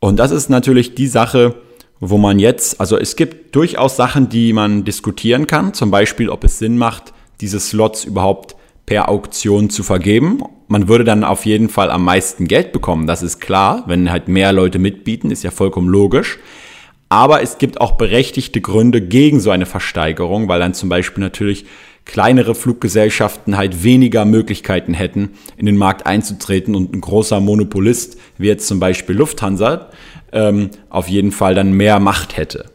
Und 0.00 0.16
das 0.16 0.30
ist 0.30 0.50
natürlich 0.50 0.94
die 0.94 1.06
Sache, 1.06 1.54
wo 2.00 2.18
man 2.18 2.40
jetzt, 2.40 2.80
also 2.80 2.98
es 2.98 3.14
gibt 3.14 3.54
durchaus 3.54 3.96
Sachen, 3.96 4.28
die 4.28 4.52
man 4.52 4.84
diskutieren 4.84 5.46
kann, 5.46 5.72
zum 5.72 5.90
Beispiel, 5.92 6.28
ob 6.28 6.42
es 6.42 6.58
Sinn 6.58 6.76
macht, 6.76 7.12
diese 7.40 7.60
Slots 7.60 8.04
überhaupt 8.04 8.56
per 8.86 9.08
Auktion 9.08 9.70
zu 9.70 9.82
vergeben. 9.82 10.42
Man 10.68 10.88
würde 10.88 11.04
dann 11.04 11.24
auf 11.24 11.46
jeden 11.46 11.68
Fall 11.68 11.90
am 11.90 12.04
meisten 12.04 12.48
Geld 12.48 12.72
bekommen, 12.72 13.06
das 13.06 13.22
ist 13.22 13.40
klar, 13.40 13.84
wenn 13.86 14.10
halt 14.10 14.28
mehr 14.28 14.52
Leute 14.52 14.78
mitbieten, 14.78 15.30
ist 15.30 15.44
ja 15.44 15.50
vollkommen 15.50 15.88
logisch. 15.88 16.38
Aber 17.08 17.42
es 17.42 17.58
gibt 17.58 17.78
auch 17.80 17.92
berechtigte 17.92 18.62
Gründe 18.62 19.02
gegen 19.02 19.38
so 19.38 19.50
eine 19.50 19.66
Versteigerung, 19.66 20.48
weil 20.48 20.60
dann 20.60 20.72
zum 20.72 20.88
Beispiel 20.88 21.22
natürlich 21.22 21.66
kleinere 22.04 22.54
Fluggesellschaften 22.54 23.56
halt 23.56 23.84
weniger 23.84 24.24
Möglichkeiten 24.24 24.94
hätten, 24.94 25.32
in 25.56 25.66
den 25.66 25.76
Markt 25.76 26.06
einzutreten 26.06 26.74
und 26.74 26.92
ein 26.94 27.00
großer 27.00 27.40
Monopolist, 27.40 28.18
wie 28.38 28.48
jetzt 28.48 28.66
zum 28.66 28.80
Beispiel 28.80 29.16
Lufthansa, 29.16 29.90
ähm, 30.32 30.70
auf 30.88 31.08
jeden 31.08 31.32
Fall 31.32 31.54
dann 31.54 31.72
mehr 31.72 32.00
Macht 32.00 32.36
hätte. 32.36 32.70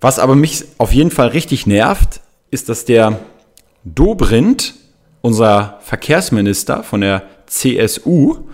Was 0.00 0.18
aber 0.18 0.36
mich 0.36 0.64
auf 0.76 0.92
jeden 0.92 1.10
Fall 1.10 1.28
richtig 1.28 1.66
nervt, 1.66 2.20
ist, 2.50 2.68
dass 2.68 2.84
der 2.84 3.18
Dobrindt, 3.94 4.74
unser 5.20 5.78
Verkehrsminister 5.82 6.82
von 6.82 7.00
der 7.00 7.22
CSU, 7.46 8.48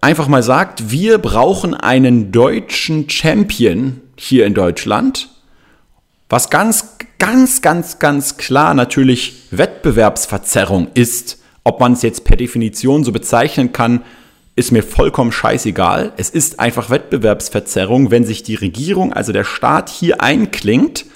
einfach 0.00 0.28
mal 0.28 0.42
sagt, 0.42 0.90
wir 0.90 1.18
brauchen 1.18 1.74
einen 1.74 2.32
deutschen 2.32 3.08
Champion 3.08 4.00
hier 4.16 4.46
in 4.46 4.54
Deutschland, 4.54 5.28
was 6.28 6.50
ganz 6.50 6.96
ganz, 7.22 7.62
ganz, 7.62 8.00
ganz 8.00 8.36
klar 8.36 8.74
natürlich 8.74 9.44
Wettbewerbsverzerrung 9.52 10.88
ist, 10.94 11.38
ob 11.62 11.78
man 11.78 11.92
es 11.92 12.02
jetzt 12.02 12.24
per 12.24 12.36
Definition 12.36 13.04
so 13.04 13.12
bezeichnen 13.12 13.70
kann, 13.70 14.02
ist 14.56 14.72
mir 14.72 14.82
vollkommen 14.82 15.30
scheißegal. 15.30 16.14
Es 16.16 16.30
ist 16.30 16.58
einfach 16.58 16.90
Wettbewerbsverzerrung, 16.90 18.10
wenn 18.10 18.24
sich 18.24 18.42
die 18.42 18.56
Regierung, 18.56 19.12
also 19.12 19.32
der 19.32 19.44
Staat 19.44 19.88
hier 19.88 20.20
einklingt, 20.20 21.06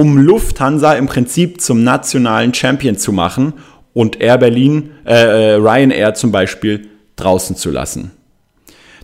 um 0.00 0.16
Lufthansa 0.16 0.94
im 0.94 1.06
Prinzip 1.06 1.60
zum 1.60 1.84
nationalen 1.84 2.54
Champion 2.54 2.96
zu 2.96 3.12
machen 3.12 3.52
und 3.92 4.18
Air 4.18 4.38
Berlin, 4.38 4.92
äh, 5.04 5.12
äh 5.12 5.54
Ryanair 5.56 6.14
zum 6.14 6.32
Beispiel 6.32 6.88
draußen 7.16 7.54
zu 7.54 7.70
lassen. 7.70 8.10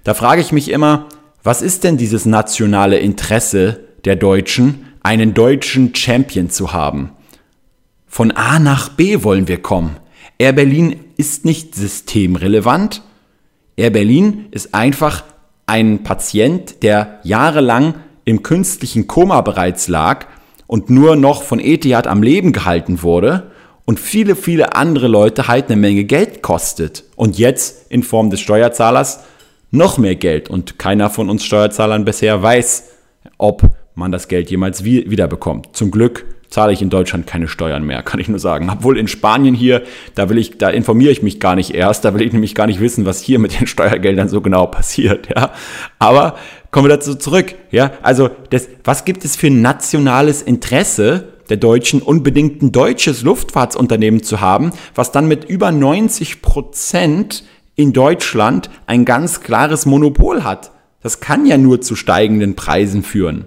Da 0.05 0.15
frage 0.15 0.41
ich 0.41 0.53
mich 0.53 0.71
immer, 0.71 1.11
was 1.43 1.61
ist 1.61 1.85
denn 1.85 1.99
dieses 1.99 2.25
nationale 2.25 2.99
Interesse 2.99 3.81
der 4.07 4.17
Deutschen, 4.17 4.87
einen 5.03 5.35
deutschen 5.35 5.95
Champion 5.95 6.49
zu 6.49 6.73
haben? 6.73 7.11
Von 8.07 8.31
A 8.31 8.59
nach 8.59 8.89
B 8.89 9.23
wollen 9.23 9.49
wir 9.49 9.61
kommen. 9.61 9.99
Air 10.39 10.55
Berlin 10.55 10.97
ist 11.19 11.45
nicht 11.45 11.75
systemrelevant. 11.75 13.03
Air 13.77 13.91
Berlin 13.91 14.47
ist 14.51 14.75
einfach 14.75 15.25
ein 15.67 16.05
Patient, 16.05 16.83
der 16.83 17.21
jahrelang 17.23 17.97
im 18.25 18.43
künstlichen 18.43 19.07
Koma 19.07 19.43
bereits 19.43 19.89
lag 19.89 20.25
und 20.67 20.91
nur 20.91 21.17
noch 21.17 21.43
von 21.43 21.61
Etihad 21.61 22.07
am 22.07 22.23
Leben 22.23 22.53
gehalten 22.53 23.03
wurde 23.03 23.51
und 23.85 24.01
viele, 24.01 24.35
viele 24.37 24.75
andere 24.75 25.07
Leute 25.09 25.49
halt 25.49 25.67
eine 25.67 25.81
Menge 25.81 26.05
Geld 26.05 26.43
kostet. 26.43 27.05
Und 27.15 27.39
jetzt 27.39 27.91
in 27.91 28.03
Form 28.03 28.31
des 28.31 28.41
Steuerzahlers 28.41 29.21
noch 29.71 29.97
mehr 29.97 30.17
Geld. 30.17 30.51
Und 30.51 30.79
keiner 30.79 31.09
von 31.09 31.31
uns 31.31 31.45
Steuerzahlern 31.45 32.05
bisher 32.05 32.43
weiß, 32.43 32.91
ob 33.39 33.63
man 33.95 34.13
das 34.13 34.29
Geld 34.29 34.51
jemals 34.51 34.85
wiederbekommt. 34.85 35.69
Zum 35.73 35.91
Glück 35.91 36.27
zahle 36.51 36.73
ich 36.73 36.83
in 36.83 36.91
Deutschland 36.91 37.27
keine 37.27 37.49
Steuern 37.49 37.85
mehr, 37.85 38.03
kann 38.05 38.21
ich 38.21 38.29
nur 38.29 38.39
sagen. 38.39 38.69
Obwohl 38.71 38.99
in 38.99 39.09
Spanien 39.09 39.55
hier, 39.55 39.83
da 40.15 40.29
will 40.29 40.39
ich, 40.39 40.59
da 40.59 40.71
informiere 40.71 41.13
ich 41.13 41.23
mich 41.23 41.41
gar 41.41 41.55
nicht 41.55 41.75
erst, 41.75 42.05
da 42.05 42.15
will 42.15 42.23
ich 42.23 42.33
nämlich 42.33 42.55
gar 42.55 42.67
nicht 42.67 42.81
wissen, 42.81 43.07
was 43.07 43.21
hier 43.21 43.39
mit 43.39 43.59
den 43.59 43.67
Steuergeldern 43.67 44.29
so 44.29 44.41
genau 44.41 44.67
passiert, 44.67 45.29
ja. 45.35 45.53
Aber 45.99 46.37
kommen 46.77 46.91
wir 46.91 46.97
dazu 46.97 47.15
zurück, 47.15 47.55
ja. 47.71 47.93
Also, 48.03 48.29
das, 48.51 48.69
was 48.85 49.07
gibt 49.07 49.25
es 49.25 49.35
für 49.35 49.49
nationales 49.49 50.43
Interesse 50.43 51.33
der 51.49 51.57
Deutschen, 51.57 52.03
unbedingt 52.03 52.61
ein 52.61 52.71
deutsches 52.71 53.23
Luftfahrtsunternehmen 53.23 54.23
zu 54.23 54.43
haben, 54.43 54.73
was 54.95 55.11
dann 55.11 55.27
mit 55.27 55.47
über 55.47 55.73
90 55.73 56.43
Prozent 56.43 57.45
in 57.77 57.95
Deutschland 57.95 58.69
ein 58.87 59.07
ganz 59.07 59.41
klares 59.41 59.87
Monopol 59.87 60.45
hat? 60.45 60.71
Das 61.01 61.21
kann 61.21 61.47
ja 61.47 61.57
nur 61.57 61.81
zu 61.81 61.97
steigenden 61.97 62.57
Preisen 62.57 63.03
führen. 63.03 63.47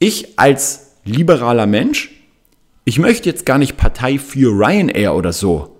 Ich 0.00 0.40
als 0.40 0.96
liberaler 1.04 1.68
Mensch, 1.68 2.10
ich 2.84 2.98
möchte 2.98 3.28
jetzt 3.28 3.46
gar 3.46 3.58
nicht 3.58 3.76
Partei 3.76 4.18
für 4.18 4.50
Ryanair 4.50 5.14
oder 5.14 5.32
so 5.32 5.76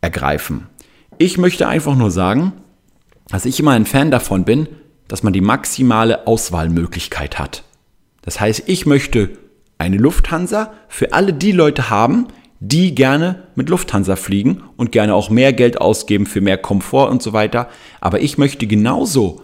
ergreifen. 0.00 0.66
Ich 1.18 1.38
möchte 1.38 1.68
einfach 1.68 1.94
nur 1.94 2.10
sagen, 2.10 2.54
dass 3.28 3.46
ich 3.46 3.60
immer 3.60 3.70
ein 3.70 3.86
Fan 3.86 4.10
davon 4.10 4.44
bin, 4.44 4.66
dass 5.08 5.22
man 5.22 5.32
die 5.32 5.40
maximale 5.40 6.26
Auswahlmöglichkeit 6.26 7.38
hat. 7.38 7.64
Das 8.22 8.40
heißt, 8.40 8.64
ich 8.66 8.86
möchte 8.86 9.30
eine 9.78 9.96
Lufthansa 9.96 10.72
für 10.88 11.12
alle 11.12 11.32
die 11.32 11.52
Leute 11.52 11.90
haben, 11.90 12.28
die 12.60 12.94
gerne 12.94 13.42
mit 13.54 13.68
Lufthansa 13.68 14.16
fliegen 14.16 14.62
und 14.76 14.92
gerne 14.92 15.14
auch 15.14 15.28
mehr 15.28 15.52
Geld 15.52 15.80
ausgeben 15.80 16.24
für 16.24 16.40
mehr 16.40 16.56
Komfort 16.56 17.10
und 17.10 17.22
so 17.22 17.32
weiter. 17.32 17.68
Aber 18.00 18.20
ich 18.20 18.38
möchte 18.38 18.66
genauso 18.66 19.42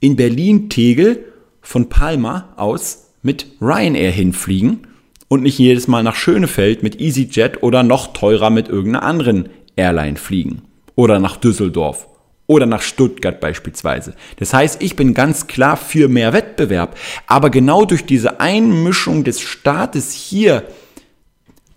in 0.00 0.16
Berlin-Tegel 0.16 1.24
von 1.62 1.88
Palma 1.88 2.52
aus 2.56 3.12
mit 3.22 3.46
Ryanair 3.60 4.10
hinfliegen 4.10 4.86
und 5.28 5.42
nicht 5.42 5.58
jedes 5.58 5.88
Mal 5.88 6.02
nach 6.02 6.16
Schönefeld 6.16 6.82
mit 6.82 7.00
EasyJet 7.00 7.62
oder 7.62 7.82
noch 7.82 8.12
teurer 8.12 8.50
mit 8.50 8.68
irgendeiner 8.68 9.06
anderen 9.06 9.48
Airline 9.76 10.16
fliegen. 10.16 10.62
Oder 10.94 11.20
nach 11.20 11.38
Düsseldorf. 11.38 12.06
Oder 12.46 12.66
nach 12.66 12.82
Stuttgart 12.82 13.40
beispielsweise. 13.40 14.14
Das 14.36 14.52
heißt, 14.52 14.82
ich 14.82 14.96
bin 14.96 15.14
ganz 15.14 15.46
klar 15.46 15.76
für 15.76 16.08
mehr 16.08 16.32
Wettbewerb. 16.32 16.96
Aber 17.26 17.50
genau 17.50 17.84
durch 17.84 18.04
diese 18.04 18.40
Einmischung 18.40 19.24
des 19.24 19.40
Staates 19.40 20.12
hier 20.12 20.64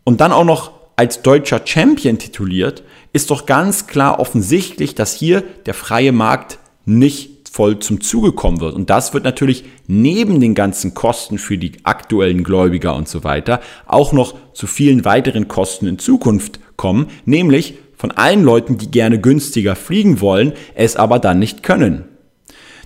und 0.04 0.22
dann 0.22 0.32
auch 0.32 0.44
noch 0.44 0.72
als 0.96 1.22
deutscher 1.22 1.62
Champion 1.64 2.18
tituliert, 2.18 2.84
ist 3.14 3.30
doch 3.32 3.46
ganz 3.46 3.88
klar 3.88 4.20
offensichtlich, 4.20 4.96
dass 4.96 5.14
hier 5.14 5.44
der 5.66 5.74
freie 5.74 6.12
Markt 6.12 6.58
nicht 6.86 7.50
voll 7.56 7.80
zum 7.80 8.02
Zuge 8.02 8.34
kommen 8.34 8.60
wird. 8.60 8.76
Und 8.76 8.90
das 8.90 9.14
wird 9.14 9.24
natürlich 9.24 9.64
neben 9.88 10.42
den 10.42 10.56
ganzen 10.56 10.94
Kosten 10.94 11.38
für 11.38 11.58
die 11.58 11.72
aktuellen 11.84 12.44
Gläubiger 12.44 12.96
und 12.96 13.08
so 13.08 13.24
weiter 13.24 13.62
auch 13.86 14.12
noch 14.12 14.36
zu 14.54 14.68
vielen 14.68 15.06
weiteren 15.06 15.48
Kosten 15.48 15.88
in 15.88 15.98
Zukunft 15.98 16.60
kommen, 16.76 17.08
nämlich 17.24 17.76
von 17.98 18.12
allen 18.12 18.44
Leuten, 18.44 18.78
die 18.78 18.92
gerne 18.92 19.20
günstiger 19.20 19.76
fliegen 19.76 20.22
wollen, 20.22 20.54
es 20.76 20.96
aber 20.96 21.20
dann 21.20 21.40
nicht 21.40 21.64
können. 21.64 22.06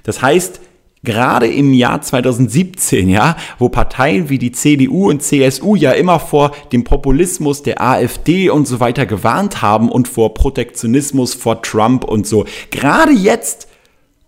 Das 0.04 0.22
heißt, 0.22 0.62
gerade 1.04 1.48
im 1.48 1.74
Jahr 1.74 2.02
2017, 2.02 3.10
ja, 3.10 3.38
wo 3.58 3.70
Parteien 3.70 4.30
wie 4.30 4.38
die 4.38 4.52
CDU 4.52 5.10
und 5.10 5.24
CSU 5.24 5.76
ja 5.76 5.92
immer 5.92 6.20
vor 6.20 6.52
dem 6.72 6.84
Populismus 6.84 7.64
der 7.64 7.82
AfD 7.82 8.50
und 8.50 8.68
so 8.68 8.80
weiter 8.80 9.06
gewarnt 9.06 9.62
haben 9.62 9.90
und 9.90 10.08
vor 10.08 10.34
Protektionismus, 10.34 11.34
vor 11.34 11.62
Trump 11.62 12.04
und 12.04 12.28
so. 12.28 12.46
Gerade 12.72 13.12
jetzt 13.12 13.68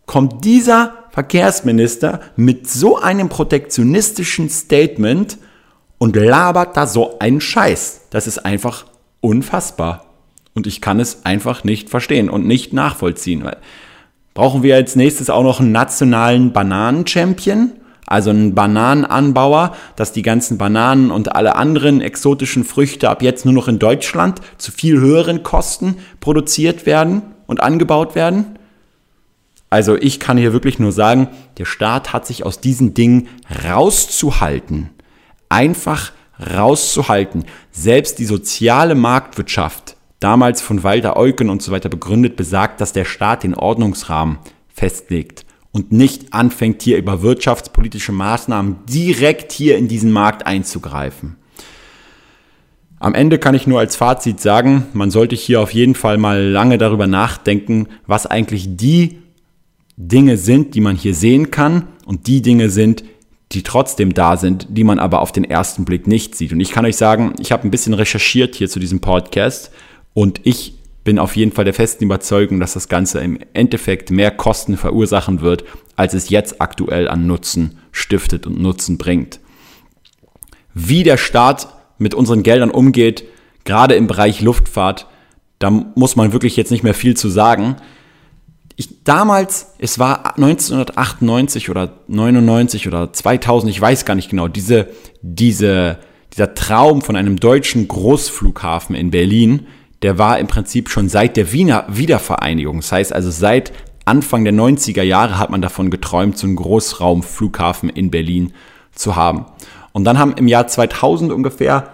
kommt 0.06 0.46
dieser 0.46 0.94
Verkehrsminister 1.12 2.22
mit 2.36 2.70
so 2.70 2.98
einem 2.98 3.28
protektionistischen 3.28 4.50
Statement 4.50 5.38
und 5.98 6.16
labert 6.16 6.78
da 6.78 6.88
so 6.88 7.20
einen 7.20 7.42
Scheiß. 7.42 8.02
Das 8.10 8.28
ist 8.28 8.40
einfach 8.40 8.86
unfassbar. 9.20 10.11
Und 10.54 10.68
ich 10.68 10.82
kann 10.82 11.00
es 11.00 11.26
einfach 11.26 11.64
nicht 11.64 11.90
verstehen 11.90 12.30
und 12.30 12.46
nicht 12.46 12.74
nachvollziehen. 12.74 13.50
Brauchen 14.34 14.64
wir 14.64 14.76
als 14.76 14.96
nächstes 14.96 15.30
auch 15.30 15.44
noch 15.44 15.60
einen 15.60 15.72
nationalen 15.72 16.52
Bananen-Champion? 16.54 17.72
Also 18.08 18.30
einen 18.30 18.56
Bananenanbauer, 18.56 19.74
dass 19.96 20.12
die 20.12 20.22
ganzen 20.22 20.58
Bananen 20.58 21.12
und 21.12 21.34
alle 21.34 21.56
anderen 21.56 22.02
exotischen 22.02 22.66
Früchte 22.66 23.10
ab 23.10 23.22
jetzt 23.22 23.46
nur 23.46 23.54
noch 23.54 23.70
in 23.70 23.80
Deutschland 23.80 24.42
zu 24.58 24.74
viel 24.74 25.00
höheren 25.00 25.44
Kosten 25.44 25.96
produziert 26.20 26.86
werden 26.86 27.22
und 27.48 27.62
angebaut 27.62 28.16
werden? 28.16 28.60
Also 29.70 29.96
ich 29.96 30.20
kann 30.20 30.38
hier 30.38 30.52
wirklich 30.52 30.78
nur 30.80 30.92
sagen, 30.92 31.30
der 31.58 31.64
Staat 31.64 32.12
hat 32.12 32.28
sich 32.28 32.46
aus 32.46 32.60
diesen 32.60 32.94
Dingen 32.94 33.30
rauszuhalten. 33.66 34.90
Einfach 35.48 36.12
rauszuhalten. 36.54 37.46
Selbst 37.72 38.20
die 38.20 38.26
soziale 38.26 38.96
Marktwirtschaft, 38.96 39.96
damals 40.22 40.62
von 40.62 40.84
Walter 40.84 41.18
Eucken 41.18 41.50
und 41.50 41.62
so 41.62 41.74
weiter 41.74 41.90
begründet, 41.90 42.38
besagt, 42.38 42.80
dass 42.80 42.94
der 42.94 43.04
Staat 43.04 43.44
den 43.44 43.56
Ordnungsrahmen 43.56 44.38
festlegt 44.70 45.46
und 45.72 45.92
nicht 45.92 46.34
anfängt, 46.34 46.82
hier 46.82 46.98
über 46.98 47.22
wirtschaftspolitische 47.22 48.14
Maßnahmen 48.14 48.78
direkt 48.90 49.52
hier 49.52 49.78
in 49.78 49.90
diesen 49.90 50.12
Markt 50.12 50.46
einzugreifen. 50.46 51.36
Am 53.00 53.16
Ende 53.16 53.40
kann 53.40 53.56
ich 53.56 53.66
nur 53.66 53.80
als 53.80 53.96
Fazit 53.96 54.40
sagen, 54.40 54.86
man 54.94 55.10
sollte 55.10 55.36
hier 55.36 55.60
auf 55.60 55.74
jeden 55.74 55.96
Fall 55.96 56.20
mal 56.20 56.44
lange 56.44 56.78
darüber 56.78 57.08
nachdenken, 57.08 57.88
was 58.06 58.28
eigentlich 58.28 58.78
die 58.78 59.18
Dinge 59.98 60.38
sind, 60.38 60.76
die 60.76 60.82
man 60.82 60.96
hier 60.96 61.16
sehen 61.16 61.50
kann 61.50 61.88
und 62.06 62.28
die 62.28 62.44
Dinge 62.44 62.70
sind, 62.70 63.04
die 63.54 63.64
trotzdem 63.64 64.14
da 64.14 64.38
sind, 64.38 64.68
die 64.70 64.84
man 64.84 65.00
aber 65.00 65.22
auf 65.22 65.32
den 65.32 65.44
ersten 65.44 65.84
Blick 65.84 66.06
nicht 66.06 66.36
sieht. 66.36 66.54
Und 66.54 66.60
ich 66.60 66.72
kann 66.72 66.86
euch 66.86 66.96
sagen, 66.96 67.34
ich 67.40 67.52
habe 67.52 67.68
ein 67.68 67.72
bisschen 67.72 67.96
recherchiert 67.96 68.56
hier 68.56 68.70
zu 68.70 68.80
diesem 68.80 69.02
Podcast 69.02 69.72
und 70.14 70.42
ich 70.44 70.76
bin 71.04 71.18
auf 71.18 71.36
jeden 71.36 71.52
Fall 71.52 71.66
der 71.66 71.74
festen 71.74 72.04
Überzeugung, 72.04 72.60
dass 72.60 72.74
das 72.74 72.88
Ganze 72.88 73.20
im 73.20 73.40
Endeffekt 73.54 74.12
mehr 74.12 74.32
Kosten 74.32 74.78
verursachen 74.78 75.42
wird, 75.42 75.64
als 75.96 76.14
es 76.14 76.30
jetzt 76.30 76.62
aktuell 76.62 77.08
an 77.08 77.26
Nutzen 77.26 77.80
stiftet 77.92 78.46
und 78.46 78.60
Nutzen 78.60 78.98
bringt. 78.98 79.40
Wie 80.74 81.04
der 81.04 81.18
Staat 81.18 81.68
mit 81.98 82.14
unseren 82.14 82.44
Geldern 82.44 82.70
umgeht, 82.70 83.24
gerade 83.64 83.96
im 83.96 84.08
Bereich 84.08 84.42
Luftfahrt, 84.42 85.08
da 85.60 85.70
muss 85.70 86.16
man 86.16 86.34
wirklich 86.34 86.56
jetzt 86.56 86.72
nicht 86.72 86.84
mehr 86.84 86.94
viel 86.94 87.18
zu 87.18 87.30
sagen 87.30 87.78
ich 88.82 89.04
damals, 89.04 89.74
es 89.78 90.00
war 90.00 90.36
1998 90.38 91.70
oder 91.70 92.00
99 92.08 92.88
oder 92.88 93.14
2000, 93.14 93.72
ich 93.72 93.80
weiß 93.80 94.06
gar 94.06 94.16
nicht 94.16 94.30
genau, 94.30 94.48
diese, 94.48 94.88
diese, 95.22 96.00
dieser 96.34 96.56
Traum 96.56 97.02
von 97.02 97.16
einem 97.16 97.40
deutschen 97.40 97.88
Großflughafen 97.88 98.96
in 98.96 99.12
Berlin, 99.12 99.68
der 100.02 100.18
war 100.18 100.40
im 100.40 100.48
Prinzip 100.48 100.90
schon 100.90 101.10
seit 101.10 101.38
der 101.38 101.52
Wiener 101.52 101.86
Wiedervereinigung. 101.88 102.78
Das 102.78 102.92
heißt 102.92 103.14
also 103.14 103.30
seit 103.30 103.72
Anfang 104.06 104.44
der 104.44 104.54
90er 104.54 105.04
Jahre 105.04 105.38
hat 105.38 105.52
man 105.52 105.62
davon 105.62 105.92
geträumt, 105.92 106.38
so 106.38 106.48
einen 106.48 106.56
Großraumflughafen 106.56 107.90
in 107.90 108.10
Berlin 108.10 108.54
zu 108.94 109.16
haben. 109.16 109.46
Und 109.94 110.06
dann 110.06 110.18
haben 110.18 110.34
im 110.34 110.48
Jahr 110.48 110.68
2000 110.68 111.32
ungefähr 111.32 111.90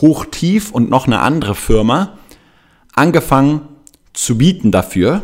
Hochtief 0.00 0.72
und 0.72 0.90
noch 0.90 1.06
eine 1.06 1.20
andere 1.20 1.54
Firma 1.54 2.18
angefangen 2.94 3.68
zu 4.12 4.38
bieten 4.38 4.70
dafür 4.70 5.22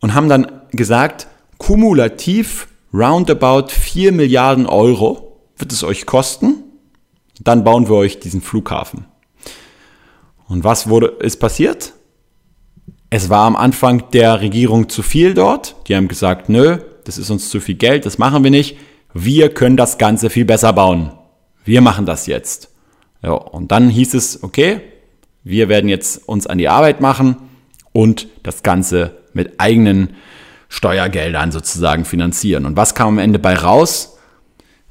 und 0.00 0.14
haben 0.14 0.28
dann 0.28 0.46
gesagt, 0.72 1.28
kumulativ 1.58 2.68
roundabout 2.92 3.68
4 3.68 4.12
Milliarden 4.12 4.66
Euro 4.66 5.40
wird 5.56 5.72
es 5.72 5.84
euch 5.84 6.06
kosten, 6.06 6.64
Dann 7.40 7.64
bauen 7.64 7.88
wir 7.88 7.96
euch 7.96 8.20
diesen 8.20 8.40
Flughafen. 8.40 9.06
Und 10.48 10.64
was 10.64 10.88
wurde, 10.88 11.06
ist 11.06 11.38
passiert? 11.38 11.92
Es 13.10 13.28
war 13.28 13.46
am 13.46 13.56
Anfang 13.56 14.10
der 14.12 14.40
Regierung 14.40 14.88
zu 14.88 15.02
viel 15.02 15.34
dort. 15.34 15.76
Die 15.86 15.96
haben 15.96 16.08
gesagt, 16.08 16.48
nö, 16.48 16.78
das 17.04 17.18
ist 17.18 17.30
uns 17.30 17.50
zu 17.50 17.60
viel 17.60 17.74
Geld, 17.74 18.06
das 18.06 18.18
machen 18.18 18.44
wir 18.44 18.50
nicht. 18.50 18.76
Wir 19.12 19.52
können 19.52 19.76
das 19.76 19.98
Ganze 19.98 20.30
viel 20.30 20.44
besser 20.44 20.72
bauen. 20.72 21.12
Wir 21.64 21.80
machen 21.80 22.06
das 22.06 22.26
jetzt. 22.26 22.70
Ja, 23.22 23.32
und 23.32 23.70
dann 23.70 23.88
hieß 23.88 24.14
es, 24.14 24.42
okay, 24.42 24.80
wir 25.44 25.68
werden 25.68 25.88
jetzt 25.88 26.28
uns 26.28 26.46
an 26.46 26.58
die 26.58 26.68
Arbeit 26.68 27.00
machen 27.00 27.36
und 27.92 28.28
das 28.42 28.62
Ganze 28.62 29.18
mit 29.32 29.60
eigenen 29.60 30.14
Steuergeldern 30.68 31.52
sozusagen 31.52 32.04
finanzieren. 32.04 32.64
Und 32.64 32.76
was 32.76 32.94
kam 32.94 33.08
am 33.08 33.18
Ende 33.18 33.38
bei 33.38 33.54
raus? 33.54 34.11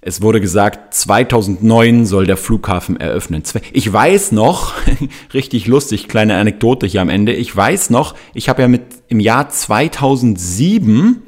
Es 0.04 0.24
wurde 0.24 0.42
gesagt, 0.42 0.96
2009 0.96 2.08
soll 2.08 2.26
der 2.26 2.38
Flughafen 2.38 3.00
eröffnen. 3.00 3.44
Ich 3.72 3.92
weiß 3.92 4.32
noch, 4.32 4.74
richtig 5.34 5.68
lustig, 5.68 6.08
kleine 6.08 6.38
Anekdote 6.38 6.88
hier 6.88 7.02
am 7.02 7.10
Ende. 7.10 7.34
Ich 7.34 7.56
weiß 7.56 7.92
noch, 7.92 8.16
ich 8.34 8.50
habe 8.50 8.64
ja 8.64 8.68
mit 8.68 8.82
im 9.10 9.20
Jahr 9.20 9.50
2007 9.50 11.22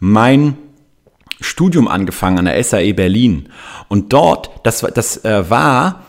mein 0.00 0.56
Studium 1.40 1.86
angefangen 1.86 2.40
an 2.40 2.44
der 2.46 2.62
SAE 2.64 2.94
Berlin. 2.94 3.48
Und 3.88 4.12
dort, 4.12 4.50
das, 4.64 4.80
das 4.92 5.24
äh, 5.24 5.48
war 5.48 6.04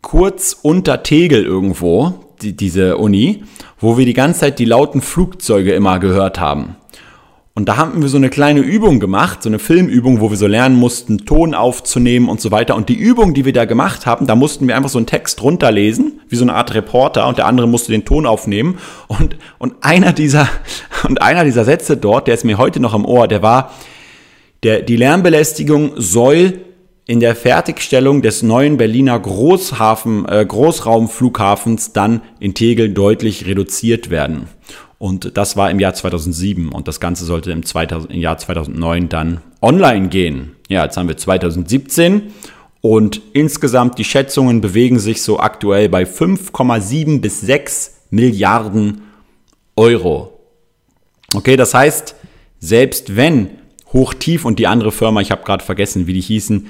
kurz 0.00 0.56
unter 0.62 1.02
Tegel 1.02 1.44
irgendwo, 1.44 2.14
die, 2.40 2.56
diese 2.56 2.96
Uni, 2.96 3.44
wo 3.78 3.98
wir 3.98 4.06
die 4.06 4.14
ganze 4.14 4.40
Zeit 4.40 4.58
die 4.58 4.64
lauten 4.64 5.02
Flugzeuge 5.02 5.74
immer 5.74 5.98
gehört 5.98 6.40
haben. 6.40 6.76
Und 7.60 7.66
da 7.66 7.76
haben 7.76 8.00
wir 8.00 8.08
so 8.08 8.16
eine 8.16 8.30
kleine 8.30 8.60
Übung 8.60 9.00
gemacht, 9.00 9.42
so 9.42 9.50
eine 9.50 9.58
Filmübung, 9.58 10.22
wo 10.22 10.30
wir 10.30 10.38
so 10.38 10.46
lernen 10.46 10.76
mussten, 10.76 11.26
Ton 11.26 11.52
aufzunehmen 11.52 12.30
und 12.30 12.40
so 12.40 12.50
weiter. 12.50 12.74
Und 12.74 12.88
die 12.88 12.94
Übung, 12.94 13.34
die 13.34 13.44
wir 13.44 13.52
da 13.52 13.66
gemacht 13.66 14.06
haben, 14.06 14.26
da 14.26 14.34
mussten 14.34 14.66
wir 14.66 14.78
einfach 14.78 14.88
so 14.88 14.96
einen 14.96 15.06
Text 15.06 15.42
runterlesen, 15.42 16.22
wie 16.26 16.36
so 16.36 16.44
eine 16.44 16.54
Art 16.54 16.72
Reporter, 16.72 17.28
und 17.28 17.36
der 17.36 17.44
andere 17.44 17.68
musste 17.68 17.92
den 17.92 18.06
Ton 18.06 18.24
aufnehmen. 18.24 18.78
Und, 19.08 19.36
und 19.58 19.74
einer 19.82 20.14
dieser, 20.14 20.48
und 21.06 21.20
einer 21.20 21.44
dieser 21.44 21.66
Sätze 21.66 21.98
dort, 21.98 22.28
der 22.28 22.34
ist 22.34 22.46
mir 22.46 22.56
heute 22.56 22.80
noch 22.80 22.94
im 22.94 23.04
Ohr, 23.04 23.28
der 23.28 23.42
war, 23.42 23.74
der, 24.62 24.80
die 24.80 24.96
Lärmbelästigung 24.96 25.92
soll 25.96 26.60
in 27.04 27.20
der 27.20 27.36
Fertigstellung 27.36 28.22
des 28.22 28.42
neuen 28.42 28.78
Berliner 28.78 29.20
Großhafen, 29.20 30.26
äh, 30.26 30.46
Großraumflughafens 30.48 31.92
dann 31.92 32.22
in 32.38 32.54
Tegel 32.54 32.94
deutlich 32.94 33.44
reduziert 33.44 34.08
werden. 34.08 34.48
Und 35.00 35.38
das 35.38 35.56
war 35.56 35.70
im 35.70 35.80
Jahr 35.80 35.94
2007 35.94 36.72
und 36.72 36.86
das 36.86 37.00
Ganze 37.00 37.24
sollte 37.24 37.50
im, 37.52 37.64
2000, 37.64 38.12
im 38.12 38.20
Jahr 38.20 38.36
2009 38.36 39.08
dann 39.08 39.40
online 39.62 40.08
gehen. 40.08 40.56
Ja, 40.68 40.84
jetzt 40.84 40.98
haben 40.98 41.08
wir 41.08 41.16
2017 41.16 42.34
und 42.82 43.22
insgesamt 43.32 43.96
die 43.96 44.04
Schätzungen 44.04 44.60
bewegen 44.60 44.98
sich 44.98 45.22
so 45.22 45.40
aktuell 45.40 45.88
bei 45.88 46.02
5,7 46.02 47.22
bis 47.22 47.40
6 47.40 47.96
Milliarden 48.10 49.00
Euro. 49.74 50.38
Okay, 51.32 51.56
das 51.56 51.72
heißt, 51.72 52.14
selbst 52.58 53.16
wenn 53.16 53.52
Hochtief 53.94 54.44
und 54.44 54.58
die 54.58 54.66
andere 54.66 54.92
Firma, 54.92 55.22
ich 55.22 55.30
habe 55.30 55.44
gerade 55.44 55.64
vergessen, 55.64 56.08
wie 56.08 56.12
die 56.12 56.20
hießen, 56.20 56.66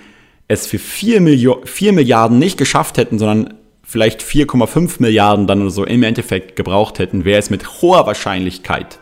es 0.47 0.69
für 0.69 0.79
4, 0.79 1.21
Milio 1.21 1.63
4 1.65 1.93
Milliarden 1.93 2.39
nicht 2.39 2.59
geschafft 2.59 2.97
hätten, 2.97 3.19
sondern 3.19 3.55
vielleicht 3.91 4.23
4,5 4.23 5.01
Milliarden 5.01 5.49
dann 5.49 5.63
oder 5.63 5.71
so 5.71 5.85
im 5.85 6.05
Endeffekt 6.05 6.55
gebraucht 6.55 7.01
hätten, 7.01 7.25
wäre 7.25 7.41
es 7.41 7.51
mit 7.51 7.83
hoher 7.83 8.07
Wahrscheinlichkeit 8.07 9.01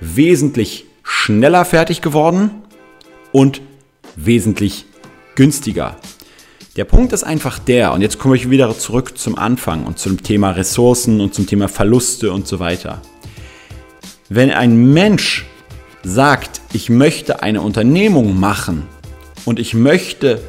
wesentlich 0.00 0.84
schneller 1.02 1.64
fertig 1.64 2.02
geworden 2.02 2.50
und 3.32 3.62
wesentlich 4.16 4.84
günstiger. 5.36 5.96
Der 6.76 6.84
Punkt 6.84 7.14
ist 7.14 7.24
einfach 7.24 7.58
der, 7.58 7.94
und 7.94 8.02
jetzt 8.02 8.18
komme 8.18 8.36
ich 8.36 8.50
wieder 8.50 8.76
zurück 8.78 9.16
zum 9.16 9.38
Anfang 9.38 9.86
und 9.86 9.98
zum 9.98 10.22
Thema 10.22 10.50
Ressourcen 10.50 11.22
und 11.22 11.32
zum 11.34 11.46
Thema 11.46 11.68
Verluste 11.68 12.30
und 12.30 12.46
so 12.46 12.60
weiter. 12.60 13.00
Wenn 14.28 14.50
ein 14.50 14.92
Mensch 14.92 15.46
sagt, 16.02 16.60
ich 16.74 16.90
möchte 16.90 17.42
eine 17.42 17.62
Unternehmung 17.62 18.38
machen 18.38 18.86
und 19.46 19.58
ich 19.58 19.72
möchte 19.72 20.42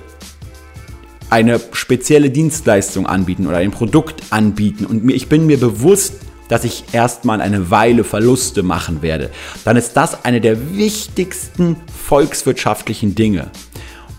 eine 1.31 1.59
spezielle 1.71 2.29
Dienstleistung 2.29 3.07
anbieten 3.07 3.47
oder 3.47 3.57
ein 3.57 3.71
Produkt 3.71 4.21
anbieten 4.29 4.85
und 4.85 5.09
ich 5.09 5.29
bin 5.29 5.45
mir 5.47 5.57
bewusst, 5.57 6.15
dass 6.49 6.65
ich 6.65 6.83
erstmal 6.91 7.39
eine 7.39 7.71
Weile 7.71 8.03
Verluste 8.03 8.61
machen 8.61 9.01
werde, 9.01 9.29
dann 9.63 9.77
ist 9.77 9.93
das 9.93 10.25
eine 10.25 10.41
der 10.41 10.75
wichtigsten 10.75 11.77
volkswirtschaftlichen 12.05 13.15
Dinge. 13.15 13.49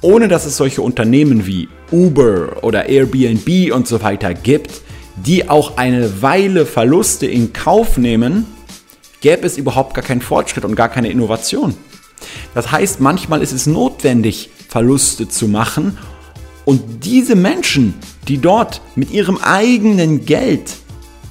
Ohne 0.01 0.29
dass 0.29 0.47
es 0.47 0.57
solche 0.57 0.81
Unternehmen 0.81 1.47
wie 1.47 1.69
Uber 1.93 2.63
oder 2.63 2.89
Airbnb 2.89 3.75
und 3.75 3.87
so 3.87 4.03
weiter 4.03 4.33
gibt, 4.33 4.81
die 5.17 5.51
auch 5.51 5.77
eine 5.77 6.23
Weile 6.23 6.65
Verluste 6.65 7.27
in 7.27 7.53
Kauf 7.53 7.99
nehmen, 7.99 8.47
gäbe 9.21 9.47
es 9.47 9.59
überhaupt 9.59 9.93
gar 9.93 10.03
keinen 10.03 10.23
Fortschritt 10.23 10.65
und 10.65 10.75
gar 10.75 10.89
keine 10.89 11.11
Innovation. 11.11 11.75
Das 12.55 12.73
heißt, 12.73 13.01
manchmal 13.01 13.43
ist 13.43 13.53
es 13.53 13.67
notwendig, 13.67 14.49
Verluste 14.69 15.29
zu 15.29 15.49
machen, 15.49 15.99
und 16.65 17.05
diese 17.05 17.35
Menschen, 17.35 17.95
die 18.29 18.39
dort 18.39 18.81
mit 18.95 19.11
ihrem 19.11 19.39
eigenen 19.39 20.25
Geld 20.25 20.75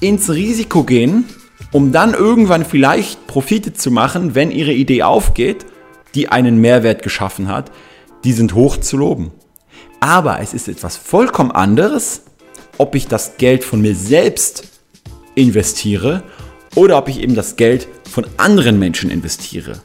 ins 0.00 0.30
Risiko 0.30 0.84
gehen, 0.84 1.24
um 1.72 1.92
dann 1.92 2.12
irgendwann 2.12 2.64
vielleicht 2.64 3.26
Profite 3.26 3.72
zu 3.72 3.90
machen, 3.90 4.34
wenn 4.34 4.50
ihre 4.50 4.72
Idee 4.72 5.02
aufgeht, 5.02 5.64
die 6.14 6.28
einen 6.28 6.58
Mehrwert 6.58 7.02
geschaffen 7.02 7.48
hat, 7.48 7.72
die 8.24 8.32
sind 8.32 8.54
hoch 8.54 8.76
zu 8.76 8.98
loben. 8.98 9.32
Aber 10.00 10.40
es 10.40 10.52
ist 10.52 10.68
etwas 10.68 10.96
vollkommen 10.96 11.50
anderes, 11.50 12.22
ob 12.76 12.94
ich 12.94 13.06
das 13.06 13.36
Geld 13.38 13.64
von 13.64 13.80
mir 13.80 13.94
selbst 13.94 14.64
investiere 15.34 16.22
oder 16.74 16.98
ob 16.98 17.08
ich 17.08 17.20
eben 17.20 17.34
das 17.34 17.56
Geld 17.56 17.88
von 18.10 18.26
anderen 18.36 18.78
Menschen 18.78 19.10
investiere. 19.10 19.80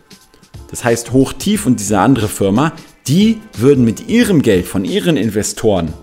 Das 0.69 0.83
heißt, 0.83 1.13
Hochtief 1.13 1.65
und 1.65 1.79
diese 1.79 1.99
andere 1.99 2.27
Firma, 2.27 2.73
die 3.08 3.39
würden 3.56 3.86
mit 3.86 4.10
ihrem 4.10 4.41
Geld 4.41 4.65
von 4.65 4.84
ihren 4.84 5.17
Investoren 5.17 5.93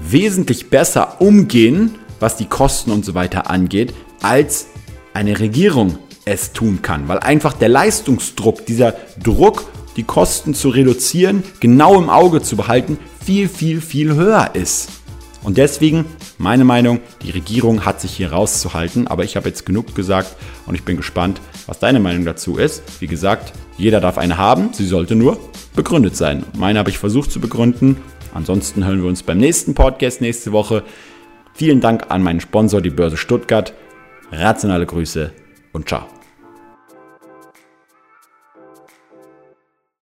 wesentlich 0.00 0.70
besser 0.70 1.20
umgehen, 1.20 1.96
was 2.20 2.36
die 2.36 2.46
Kosten 2.46 2.90
und 2.90 3.04
so 3.04 3.14
weiter 3.14 3.50
angeht, 3.50 3.92
als 4.22 4.66
eine 5.14 5.38
Regierung 5.40 5.98
es 6.24 6.52
tun 6.52 6.80
kann, 6.80 7.08
weil 7.08 7.18
einfach 7.18 7.52
der 7.54 7.68
Leistungsdruck, 7.68 8.64
dieser 8.66 8.94
Druck, 9.22 9.64
die 9.96 10.04
Kosten 10.04 10.54
zu 10.54 10.70
reduzieren, 10.70 11.42
genau 11.60 11.98
im 11.98 12.08
Auge 12.08 12.42
zu 12.42 12.56
behalten, 12.56 12.98
viel, 13.24 13.48
viel, 13.48 13.80
viel 13.80 14.14
höher 14.14 14.50
ist. 14.54 14.88
Und 15.42 15.58
deswegen, 15.58 16.06
meine 16.38 16.64
Meinung, 16.64 17.00
die 17.22 17.30
Regierung 17.30 17.84
hat 17.84 18.00
sich 18.00 18.12
hier 18.12 18.32
rauszuhalten, 18.32 19.06
aber 19.06 19.24
ich 19.24 19.36
habe 19.36 19.48
jetzt 19.48 19.66
genug 19.66 19.94
gesagt 19.94 20.36
und 20.66 20.74
ich 20.74 20.84
bin 20.84 20.96
gespannt, 20.96 21.40
was 21.66 21.78
deine 21.78 22.00
Meinung 22.00 22.24
dazu 22.24 22.56
ist. 22.56 22.82
Wie 23.00 23.06
gesagt, 23.06 23.52
jeder 23.76 24.00
darf 24.00 24.16
eine 24.16 24.38
haben, 24.38 24.72
sie 24.72 24.86
sollte 24.86 25.14
nur 25.14 25.38
begründet 25.74 26.16
sein. 26.16 26.44
Meine 26.56 26.78
habe 26.78 26.90
ich 26.90 26.98
versucht 26.98 27.30
zu 27.30 27.40
begründen. 27.40 27.96
Ansonsten 28.32 28.84
hören 28.84 29.02
wir 29.02 29.08
uns 29.08 29.22
beim 29.22 29.38
nächsten 29.38 29.74
Podcast 29.74 30.20
nächste 30.20 30.52
Woche. 30.52 30.82
Vielen 31.54 31.80
Dank 31.80 32.10
an 32.10 32.22
meinen 32.22 32.40
Sponsor, 32.40 32.80
die 32.80 32.90
Börse 32.90 33.16
Stuttgart. 33.16 33.72
Rationale 34.32 34.86
Grüße 34.86 35.32
und 35.72 35.88
ciao. 35.88 36.06